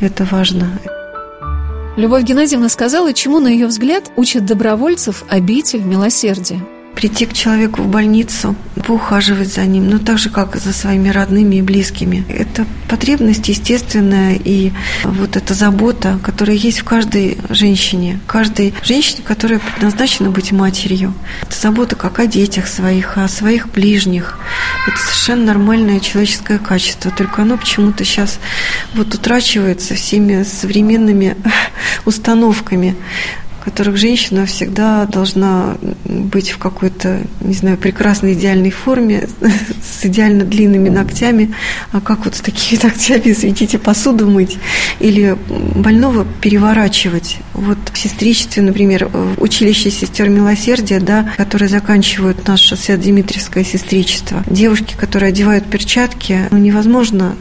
Это 0.00 0.26
важно. 0.30 0.68
Любовь 1.96 2.24
Геннадьевна 2.24 2.68
сказала, 2.68 3.12
чему, 3.12 3.38
на 3.40 3.48
ее 3.48 3.66
взгляд, 3.66 4.10
учат 4.16 4.44
добровольцев 4.44 5.24
обитель 5.28 5.82
милосердия 5.82 6.60
прийти 7.04 7.26
к 7.26 7.34
человеку 7.34 7.82
в 7.82 7.88
больницу, 7.88 8.56
поухаживать 8.86 9.52
за 9.52 9.66
ним, 9.66 9.90
ну 9.90 9.98
так 9.98 10.16
же, 10.16 10.30
как 10.30 10.56
за 10.56 10.72
своими 10.72 11.10
родными 11.10 11.56
и 11.56 11.60
близкими. 11.60 12.24
Это 12.30 12.64
потребность 12.88 13.46
естественная 13.46 14.40
и 14.42 14.72
вот 15.04 15.36
эта 15.36 15.52
забота, 15.52 16.18
которая 16.22 16.56
есть 16.56 16.78
в 16.78 16.84
каждой 16.84 17.36
женщине, 17.50 18.20
каждой 18.26 18.72
женщине, 18.82 19.22
которая 19.22 19.58
предназначена 19.58 20.30
быть 20.30 20.50
матерью. 20.50 21.12
Это 21.42 21.54
забота 21.60 21.94
как 21.94 22.20
о 22.20 22.26
детях 22.26 22.68
своих, 22.68 23.18
о 23.18 23.28
своих 23.28 23.68
ближних. 23.68 24.38
Это 24.88 24.96
совершенно 24.96 25.44
нормальное 25.44 26.00
человеческое 26.00 26.58
качество, 26.58 27.10
только 27.10 27.42
оно 27.42 27.58
почему-то 27.58 28.02
сейчас 28.02 28.38
вот 28.94 29.14
утрачивается 29.14 29.94
всеми 29.94 30.42
современными 30.42 31.36
установками 32.06 32.96
которых 33.64 33.96
женщина 33.96 34.46
всегда 34.46 35.06
должна 35.06 35.76
быть 36.04 36.50
в 36.50 36.58
какой-то, 36.58 37.20
не 37.40 37.54
знаю, 37.54 37.76
прекрасной 37.78 38.34
идеальной 38.34 38.70
форме, 38.70 39.28
с 39.82 40.04
идеально 40.04 40.44
длинными 40.44 40.88
ногтями, 40.90 41.54
а 41.92 42.00
как 42.00 42.24
вот 42.24 42.34
с 42.34 42.40
такими 42.40 42.80
ногтями, 42.82 43.32
извините, 43.32 43.78
посуду 43.78 44.28
мыть 44.28 44.58
или 45.00 45.36
больного 45.48 46.26
переворачивать. 46.40 47.38
Вот 47.54 47.78
в 47.92 47.98
сестричестве, 47.98 48.62
например, 48.62 49.08
в 49.12 49.42
училище 49.42 49.90
сестер 49.90 50.28
милосердия, 50.28 51.00
да, 51.00 51.32
которые 51.36 51.68
заканчивают 51.68 52.46
наше 52.46 52.76
Свято-Дмитриевское 52.76 53.64
сестричество, 53.64 54.42
девушки, 54.46 54.94
которые 54.94 55.30
одевают 55.30 55.64
перчатки, 55.66 56.48
ну, 56.50 56.58
невозможно, 56.58 57.34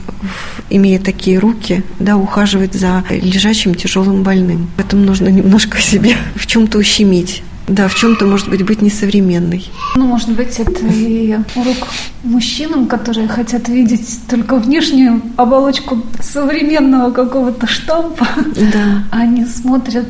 имея 0.69 0.99
такие 0.99 1.38
руки, 1.39 1.83
да, 1.99 2.17
ухаживать 2.17 2.73
за 2.73 3.03
лежачим 3.09 3.75
тяжелым 3.75 4.23
больным. 4.23 4.69
Поэтому 4.77 5.03
нужно 5.03 5.27
немножко 5.27 5.77
себе 5.81 6.12
в 6.36 6.45
чем-то 6.45 6.78
ущемить. 6.78 7.43
Да, 7.67 7.88
в 7.88 7.95
чем-то, 7.95 8.26
может 8.26 8.49
быть, 8.49 8.63
быть 8.63 8.82
несовременной. 8.82 9.69
Ну, 9.95 10.06
может 10.06 10.30
быть, 10.30 10.60
это 10.60 10.86
и 10.86 11.38
урок 11.56 11.88
мужчинам, 12.23 12.88
которые 12.88 13.30
хотят 13.30 13.69
видеть 13.69 14.19
только 14.30 14.58
внешнюю 14.58 15.21
оболочку 15.38 16.04
современного 16.19 17.12
какого-то 17.12 17.65
штампа. 17.67 18.28
Да. 18.73 19.04
Они 19.12 19.45
смотрят 19.45 20.10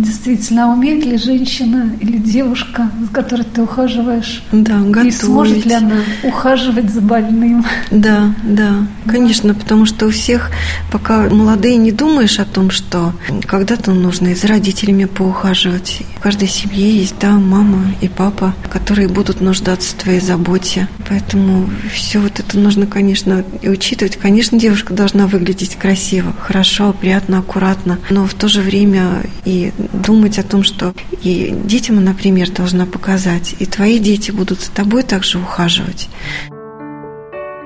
а, 0.00 0.04
действительно, 0.04 0.72
умеет 0.72 1.04
ли 1.04 1.16
женщина 1.16 1.92
или 2.00 2.18
девушка, 2.18 2.90
за 3.00 3.08
которой 3.08 3.44
ты 3.44 3.62
ухаживаешь, 3.62 4.42
да, 4.52 4.78
готовить. 4.80 5.14
и 5.14 5.16
сможет 5.16 5.66
ли 5.66 5.72
она 5.72 5.96
ухаживать 6.22 6.90
за 6.90 7.00
больным. 7.00 7.64
Да, 7.90 8.34
да, 8.42 8.86
конечно, 9.06 9.54
потому 9.54 9.86
что 9.86 10.06
у 10.06 10.10
всех, 10.10 10.50
пока 10.92 11.28
молодые, 11.28 11.76
не 11.76 11.92
думаешь 11.92 12.38
о 12.38 12.44
том, 12.44 12.70
что 12.70 13.12
когда-то 13.46 13.92
нужно 13.92 14.28
и 14.28 14.34
за 14.34 14.48
родителями 14.48 15.04
поухаживать. 15.04 16.02
В 16.16 16.20
каждой 16.20 16.48
семье 16.48 16.90
есть, 16.90 17.16
да, 17.20 17.32
мама 17.32 17.92
и 18.00 18.08
папа, 18.08 18.54
которые 18.70 19.08
будут 19.08 19.40
нуждаться 19.40 19.94
в 19.94 20.02
твоей 20.02 20.20
заботе. 20.20 20.88
Поэтому 21.08 21.68
все 21.92 22.18
вот 22.18 22.38
это 22.40 22.58
нужно, 22.58 22.86
конечно, 22.86 23.44
и 23.62 23.68
учитывать. 23.68 24.16
Конечно, 24.16 24.58
девушка 24.58 24.94
должна 24.94 25.26
выглядеть 25.26 25.76
красиво, 25.76 26.34
хорошо, 26.40 26.92
приятно, 26.92 27.38
аккуратно, 27.38 27.98
но 28.10 28.26
в 28.26 28.34
то 28.34 28.48
же 28.48 28.60
время 28.60 29.22
и 29.44 29.72
думать 29.92 30.38
о 30.38 30.42
том, 30.42 30.62
что 30.62 30.94
и 31.22 31.54
детям, 31.64 32.02
например, 32.04 32.50
должна 32.50 32.86
показать, 32.86 33.54
и 33.58 33.66
твои 33.66 33.98
дети 33.98 34.30
будут 34.30 34.60
за 34.60 34.70
тобой 34.70 35.02
также 35.02 35.38
ухаживать. 35.38 36.08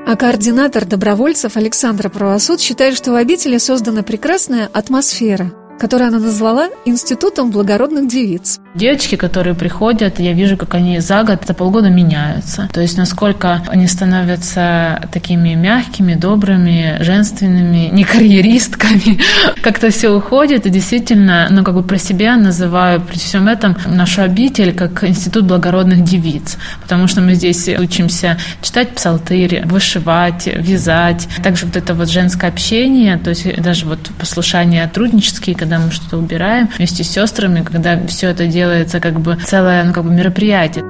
А 0.07 0.17
координатор 0.17 0.85
добровольцев 0.85 1.57
Александра 1.57 2.09
Правосуд 2.09 2.61
считает, 2.61 2.97
что 2.97 3.13
в 3.13 3.15
обители 3.15 3.59
создана 3.59 4.03
прекрасная 4.03 4.69
атмосфера– 4.73 5.53
который 5.79 6.09
она 6.09 6.19
назвала 6.19 6.71
Институтом 6.85 7.51
благородных 7.51 8.09
девиц. 8.09 8.61
Девочки, 8.75 9.15
которые 9.15 9.55
приходят, 9.55 10.19
я 10.19 10.33
вижу, 10.33 10.57
как 10.57 10.75
они 10.75 10.99
за 10.99 11.23
год, 11.23 11.45
за 11.47 11.55
полгода 11.55 11.91
меняются. 11.91 12.69
То 12.73 12.81
есть 12.81 12.99
насколько 12.99 13.63
они 13.69 13.87
становятся 13.87 15.09
такими 15.13 15.55
мягкими, 15.55 16.15
добрыми, 16.15 16.97
женственными, 16.99 17.89
не 17.93 18.03
карьеристками. 18.03 19.21
Как-то 19.63 19.91
все 19.91 20.11
уходит. 20.11 20.67
И 20.67 20.71
действительно, 20.71 21.47
ну 21.51 21.63
как 21.63 21.75
бы 21.75 21.85
про 21.85 21.99
себя 21.99 22.37
называю 22.37 23.01
при 23.01 23.17
всем 23.17 23.47
этом 23.47 23.77
нашу 23.87 24.23
обитель 24.23 24.75
как 24.75 25.05
Институт 25.05 25.45
благородных 25.45 26.03
девиц. 26.03 26.59
Потому 26.83 27.07
что 27.07 27.21
мы 27.21 27.35
здесь 27.35 27.69
учимся 27.69 28.39
читать 28.61 28.97
псалтырь, 28.97 29.63
вышивать, 29.67 30.49
вязать. 30.49 31.29
Также 31.45 31.67
вот 31.67 31.77
это 31.77 31.95
вот 31.95 32.09
женское 32.11 32.51
общение, 32.51 33.19
то 33.19 33.31
есть 33.31 33.63
даже 33.63 33.87
вот 33.87 34.11
послушания 34.19 34.91
труднические, 34.93 35.55
когда 35.55 35.79
мы 35.79 35.93
что-то 35.93 36.19
убираем 36.19 36.69
вместе 36.77 37.05
с 37.05 37.11
сестрами, 37.11 37.63
когда 37.63 38.05
все 38.09 38.31
это 38.31 38.49
делается 38.65 38.99
как 38.99 39.21
бы 39.21 39.37
целое 39.45 39.85
ну, 39.85 39.93
как 39.93 40.05
бы 40.05 40.11
мероприятие. 40.11 40.85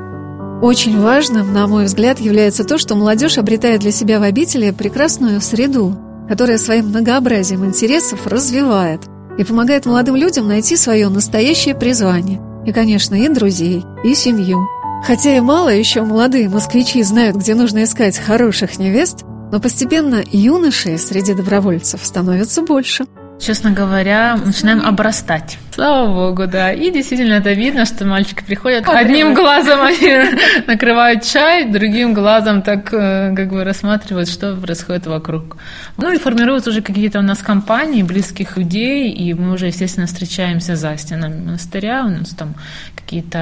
Очень 0.63 1.01
важным, 1.01 1.53
на 1.53 1.67
мой 1.67 1.85
взгляд, 1.85 2.21
является 2.21 2.65
то, 2.65 2.79
что 2.79 2.95
молодежь 2.95 3.37
обретает 3.39 3.81
для 3.81 3.91
себя 3.91 4.21
в 4.21 4.23
обители 4.23 4.71
прекрасную 4.71 5.41
среду, 5.41 5.99
которая 6.29 6.59
своим 6.59 6.87
многообразием 6.87 7.65
интересов 7.65 8.27
развивает 8.27 9.01
и 9.39 9.45
помогает 9.45 9.87
молодым 9.87 10.15
людям 10.15 10.47
найти 10.47 10.77
свое 10.77 11.09
настоящее 11.09 11.75
призвание. 11.75 12.41
И, 12.65 12.73
конечно, 12.73 13.17
и 13.17 13.29
друзей, 13.29 13.85
и 14.05 14.15
семью. 14.15 14.61
Хотя 15.05 15.37
и 15.37 15.41
мало 15.41 15.69
еще 15.69 16.03
молодые 16.03 16.49
москвичи 16.49 17.03
знают, 17.03 17.37
где 17.37 17.55
нужно 17.55 17.83
искать 17.83 18.17
хороших 18.17 18.79
невест, 18.79 19.25
но 19.53 19.61
постепенно 19.61 20.23
юношей 20.33 20.97
среди 20.99 21.35
добровольцев 21.35 22.01
становится 22.05 22.63
больше– 22.63 23.05
честно 23.45 23.71
говоря, 23.71 24.37
начинаем 24.37 24.85
обрастать. 24.85 25.59
Слава 25.75 26.07
богу, 26.07 26.47
да. 26.47 26.73
И 26.73 26.93
действительно 26.93 27.33
это 27.33 27.53
видно, 27.53 27.85
что 27.85 28.07
мальчики 28.07 28.45
приходят, 28.45 28.89
одним 28.89 29.35
глазом 29.35 29.83
они 29.83 30.39
накрывают 30.69 31.25
чай, 31.25 31.65
другим 31.65 32.15
глазом 32.15 32.63
так 32.63 32.95
э, 32.95 33.35
как 33.35 33.49
бы 33.49 33.65
рассматривают, 33.65 34.29
что 34.29 34.55
происходит 34.55 35.09
вокруг. 35.09 35.57
Ну 35.97 36.13
и 36.13 36.19
формируются 36.19 36.71
уже 36.71 36.81
какие-то 36.81 37.19
у 37.19 37.23
нас 37.23 37.39
компании 37.39 38.05
близких 38.05 38.57
людей, 38.57 39.11
и 39.11 39.35
мы 39.35 39.55
уже, 39.55 39.67
естественно, 39.67 40.07
встречаемся 40.07 40.77
за 40.77 40.97
стенами 40.97 41.45
монастыря, 41.45 42.05
у 42.05 42.09
нас 42.09 42.29
там 42.31 42.55
какие-то, 42.95 43.39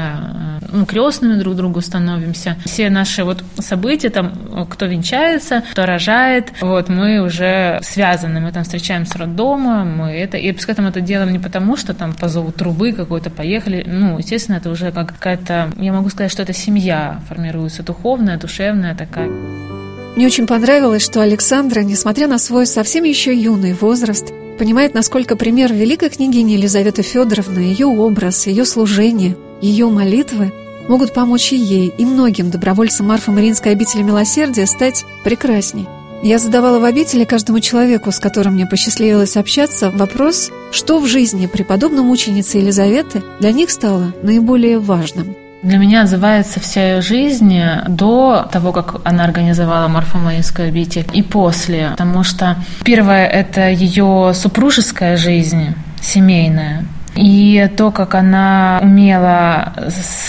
э, 0.63 0.67
ну, 0.73 0.87
крестными 0.87 1.35
друг 1.35 1.55
другу 1.55 1.83
становимся. 1.83 2.57
Все 2.65 2.89
наши 2.89 3.25
вот 3.25 3.45
события, 3.59 4.09
там, 4.09 4.67
кто 4.71 4.87
венчается, 4.87 5.65
кто 5.73 5.85
рожает, 5.85 6.51
вот, 6.63 6.89
мы 6.89 7.21
уже 7.21 7.79
связаны, 7.83 8.41
мы 8.41 8.53
там 8.53 8.63
встречаемся 8.63 9.13
с 9.13 9.17
роддомом, 9.17 9.99
мы 9.99 10.13
это, 10.13 10.39
и 10.39 10.51
пускай 10.53 10.75
там 10.75 10.87
это 10.87 11.03
делаем 11.03 11.31
не 11.31 11.39
потому, 11.39 11.77
что 11.77 11.93
там 11.93 12.15
позовут 12.23 12.55
трубы 12.55 12.93
какой-то, 12.93 13.31
поехали, 13.31 13.85
ну, 13.85 14.17
естественно, 14.17 14.55
это 14.55 14.71
уже 14.71 14.93
как 14.93 15.09
какая-то, 15.09 15.73
я 15.77 15.93
могу 15.93 16.09
сказать, 16.09 16.31
что 16.31 16.43
это 16.43 16.53
семья 16.53 17.21
формируется, 17.29 17.83
духовная, 17.83 18.39
душевная 18.39 18.95
такая. 18.95 19.29
Мне 20.15 20.27
очень 20.27 20.47
понравилось, 20.47 21.03
что 21.03 21.21
Александра, 21.21 21.81
несмотря 21.81 22.29
на 22.29 22.39
свой 22.39 22.67
совсем 22.67 23.03
еще 23.03 23.35
юный 23.35 23.73
возраст, 23.73 24.33
понимает, 24.57 24.95
насколько 24.95 25.35
пример 25.35 25.73
великой 25.73 26.11
княгини 26.11 26.53
Елизаветы 26.53 27.03
Федоровны, 27.03 27.59
ее 27.59 27.87
образ, 27.87 28.47
ее 28.47 28.65
служение, 28.67 29.37
ее 29.61 29.89
молитвы 29.89 30.53
могут 30.87 31.13
помочь 31.13 31.53
и 31.53 31.57
ей, 31.57 31.93
и 31.99 32.05
многим 32.05 32.53
добровольцам 32.53 33.09
Марфа-Мариинской 33.09 33.73
обители 33.73 34.03
милосердия 34.03 34.67
стать 34.67 35.05
прекрасней. 35.25 35.89
Я 36.25 36.39
задавала 36.39 36.79
в 36.79 36.85
обители 36.85 37.25
каждому 37.25 37.59
человеку, 37.59 38.13
с 38.13 38.21
которым 38.21 38.55
мне 38.55 38.65
посчастливилось 38.65 39.37
общаться, 39.37 39.91
вопрос, 39.91 40.53
что 40.71 41.01
в 41.01 41.09
жизни 41.09 41.47
преподобной 41.47 42.05
мученицы 42.05 42.59
Елизаветы 42.59 43.25
для 43.41 43.51
них 43.51 43.71
стало 43.71 44.13
наиболее 44.23 44.79
важным. 44.79 45.35
Для 45.65 45.79
меня 45.79 46.03
отзывается 46.03 46.61
вся 46.61 46.95
ее 46.95 47.03
жизнь 47.03 47.61
до 47.89 48.49
того, 48.53 48.71
как 48.71 49.01
она 49.03 49.25
организовала 49.25 49.89
Марфомаинскую 49.89 50.69
обитель, 50.69 51.07
и 51.13 51.23
после. 51.23 51.89
Потому 51.91 52.23
что 52.23 52.57
первое– 52.85 53.27
это 53.29 53.71
ее 53.71 54.31
супружеская 54.33 55.17
жизнь, 55.17 55.75
семейная. 56.01 56.87
И 57.15 57.71
то, 57.77 57.91
как 57.91 58.15
она 58.15 58.81
умела 58.83 59.75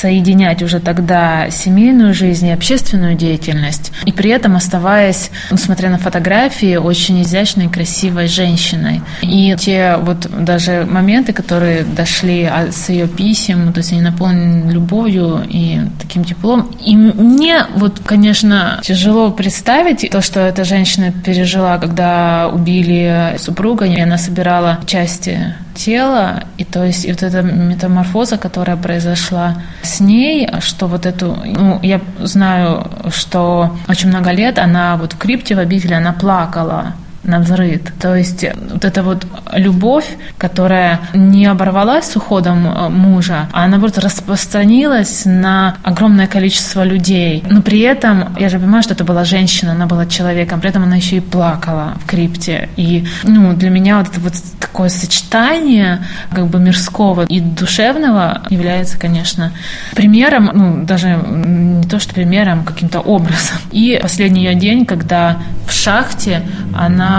соединять 0.02 0.62
уже 0.62 0.80
тогда 0.80 1.50
семейную 1.50 2.14
жизнь 2.14 2.48
и 2.48 2.52
общественную 2.52 3.16
деятельность, 3.16 3.92
и 4.06 4.12
при 4.12 4.30
этом 4.32 4.56
оставаясь, 4.56 5.32
несмотря 5.52 5.90
на 5.90 5.98
фотографии, 5.98 6.76
очень 6.76 7.22
изящной, 7.22 7.70
красивой 7.70 8.28
женщиной. 8.28 9.02
И 9.22 9.56
те 9.58 9.98
вот 9.98 10.28
даже 10.44 10.86
моменты, 10.90 11.34
которые 11.34 11.84
дошли 11.84 12.50
с 12.72 12.90
ее 12.90 13.08
писем, 13.08 13.72
то 13.72 13.80
есть 13.80 13.92
они 13.92 14.02
наполнены 14.02 14.72
любовью 14.72 15.44
и 15.48 15.80
таким 16.02 16.24
теплом. 16.24 16.70
И 16.86 16.96
мне 16.96 17.66
вот, 17.76 18.02
конечно, 18.06 18.80
тяжело 18.84 19.32
представить 19.32 20.10
то, 20.10 20.22
что 20.22 20.42
эта 20.42 20.64
женщина 20.64 21.12
пережила, 21.12 21.78
когда 21.78 22.50
убили 22.52 23.36
супруга, 23.38 23.86
и 23.86 24.00
она 24.00 24.18
собирала 24.18 24.80
части 24.86 25.56
тела, 25.74 26.44
и 26.58 26.64
то 26.64 26.84
есть 26.84 27.06
и 27.06 27.12
вот 27.12 27.24
эта 27.24 27.42
метаморфоза, 27.42 28.38
которая 28.38 28.78
произошла 28.78 29.56
с 29.82 30.00
ней, 30.00 30.50
что 30.60 30.88
вот 30.88 31.06
эту, 31.06 31.38
ну, 31.46 31.80
я 31.82 32.02
знаю, 32.20 32.88
что 33.10 33.76
очень 33.88 34.10
много 34.10 34.32
лет 34.32 34.60
она 34.60 34.98
вот 34.98 35.14
в 35.14 35.18
крипте 35.18 35.56
в 35.56 35.60
обители, 35.60 35.94
она 35.94 36.14
плакала, 36.14 36.94
на 37.24 37.40
взрыв. 37.40 37.82
То 38.00 38.16
есть 38.16 38.44
э, 38.44 38.56
вот 38.72 38.86
эта 38.86 39.04
вот 39.04 39.26
любовь, 39.54 40.06
которая 40.38 41.00
не 41.14 41.46
оборвалась 41.46 42.06
с 42.06 42.16
уходом 42.16 42.68
э, 42.68 42.90
мужа, 42.90 43.48
а 43.52 43.68
наоборот 43.68 43.98
распространилась 43.98 45.24
на 45.26 45.78
огромное 45.84 46.28
количество 46.28 46.84
людей. 46.84 47.44
Но 47.50 47.62
при 47.62 47.80
этом, 47.80 48.36
я 48.38 48.50
же 48.50 48.60
понимаю, 48.60 48.84
что 48.84 48.94
это 48.94 49.04
была 49.04 49.24
женщина, 49.24 49.72
она 49.72 49.86
была 49.86 50.06
человеком, 50.06 50.60
при 50.60 50.70
этом 50.70 50.84
она 50.84 50.98
еще 50.98 51.18
и 51.18 51.22
плакала 51.22 51.94
в 52.04 52.06
крипте. 52.06 52.70
И 52.76 53.06
ну, 53.24 53.54
для 53.54 53.70
меня 53.70 53.98
вот 53.98 54.10
это 54.10 54.20
вот 54.20 54.34
такое 54.60 54.90
сочетание 54.90 56.06
как 56.32 56.48
бы 56.48 56.60
мирского 56.60 57.26
и 57.26 57.40
душевного 57.40 58.42
является, 58.50 58.98
конечно, 58.98 59.54
примером, 59.96 60.50
ну, 60.54 60.86
даже 60.86 61.22
не 61.28 61.84
то, 61.84 62.00
что 62.00 62.14
примером, 62.14 62.64
каким-то 62.64 63.00
образом. 63.00 63.58
И 63.72 64.00
последний 64.02 64.44
ее 64.44 64.56
день, 64.56 64.86
когда 64.86 65.38
в 65.68 65.72
шахте 65.72 66.42
она 66.76 67.13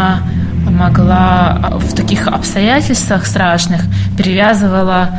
могла 0.70 1.74
в 1.78 1.94
таких 1.94 2.26
обстоятельствах 2.26 3.26
страшных 3.26 3.82
перевязывала 4.16 5.10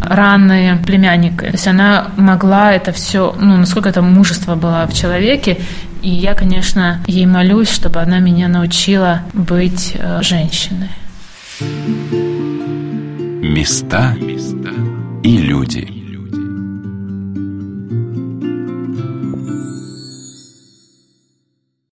раны 0.00 0.78
племянника. 0.84 1.46
То 1.46 1.52
есть 1.52 1.68
она 1.68 2.08
могла 2.16 2.72
это 2.72 2.92
все, 2.92 3.34
ну, 3.38 3.56
насколько 3.56 3.88
это 3.88 4.02
мужество 4.02 4.54
было 4.54 4.86
в 4.90 4.94
человеке. 4.94 5.58
И 6.02 6.08
я, 6.10 6.34
конечно, 6.34 7.00
ей 7.06 7.26
молюсь, 7.26 7.70
чтобы 7.70 8.00
она 8.00 8.18
меня 8.18 8.48
научила 8.48 9.22
быть 9.32 9.92
э, 9.94 10.20
женщиной. 10.22 10.90
Места 13.42 14.16
и 15.22 15.36
люди. 15.36 16.01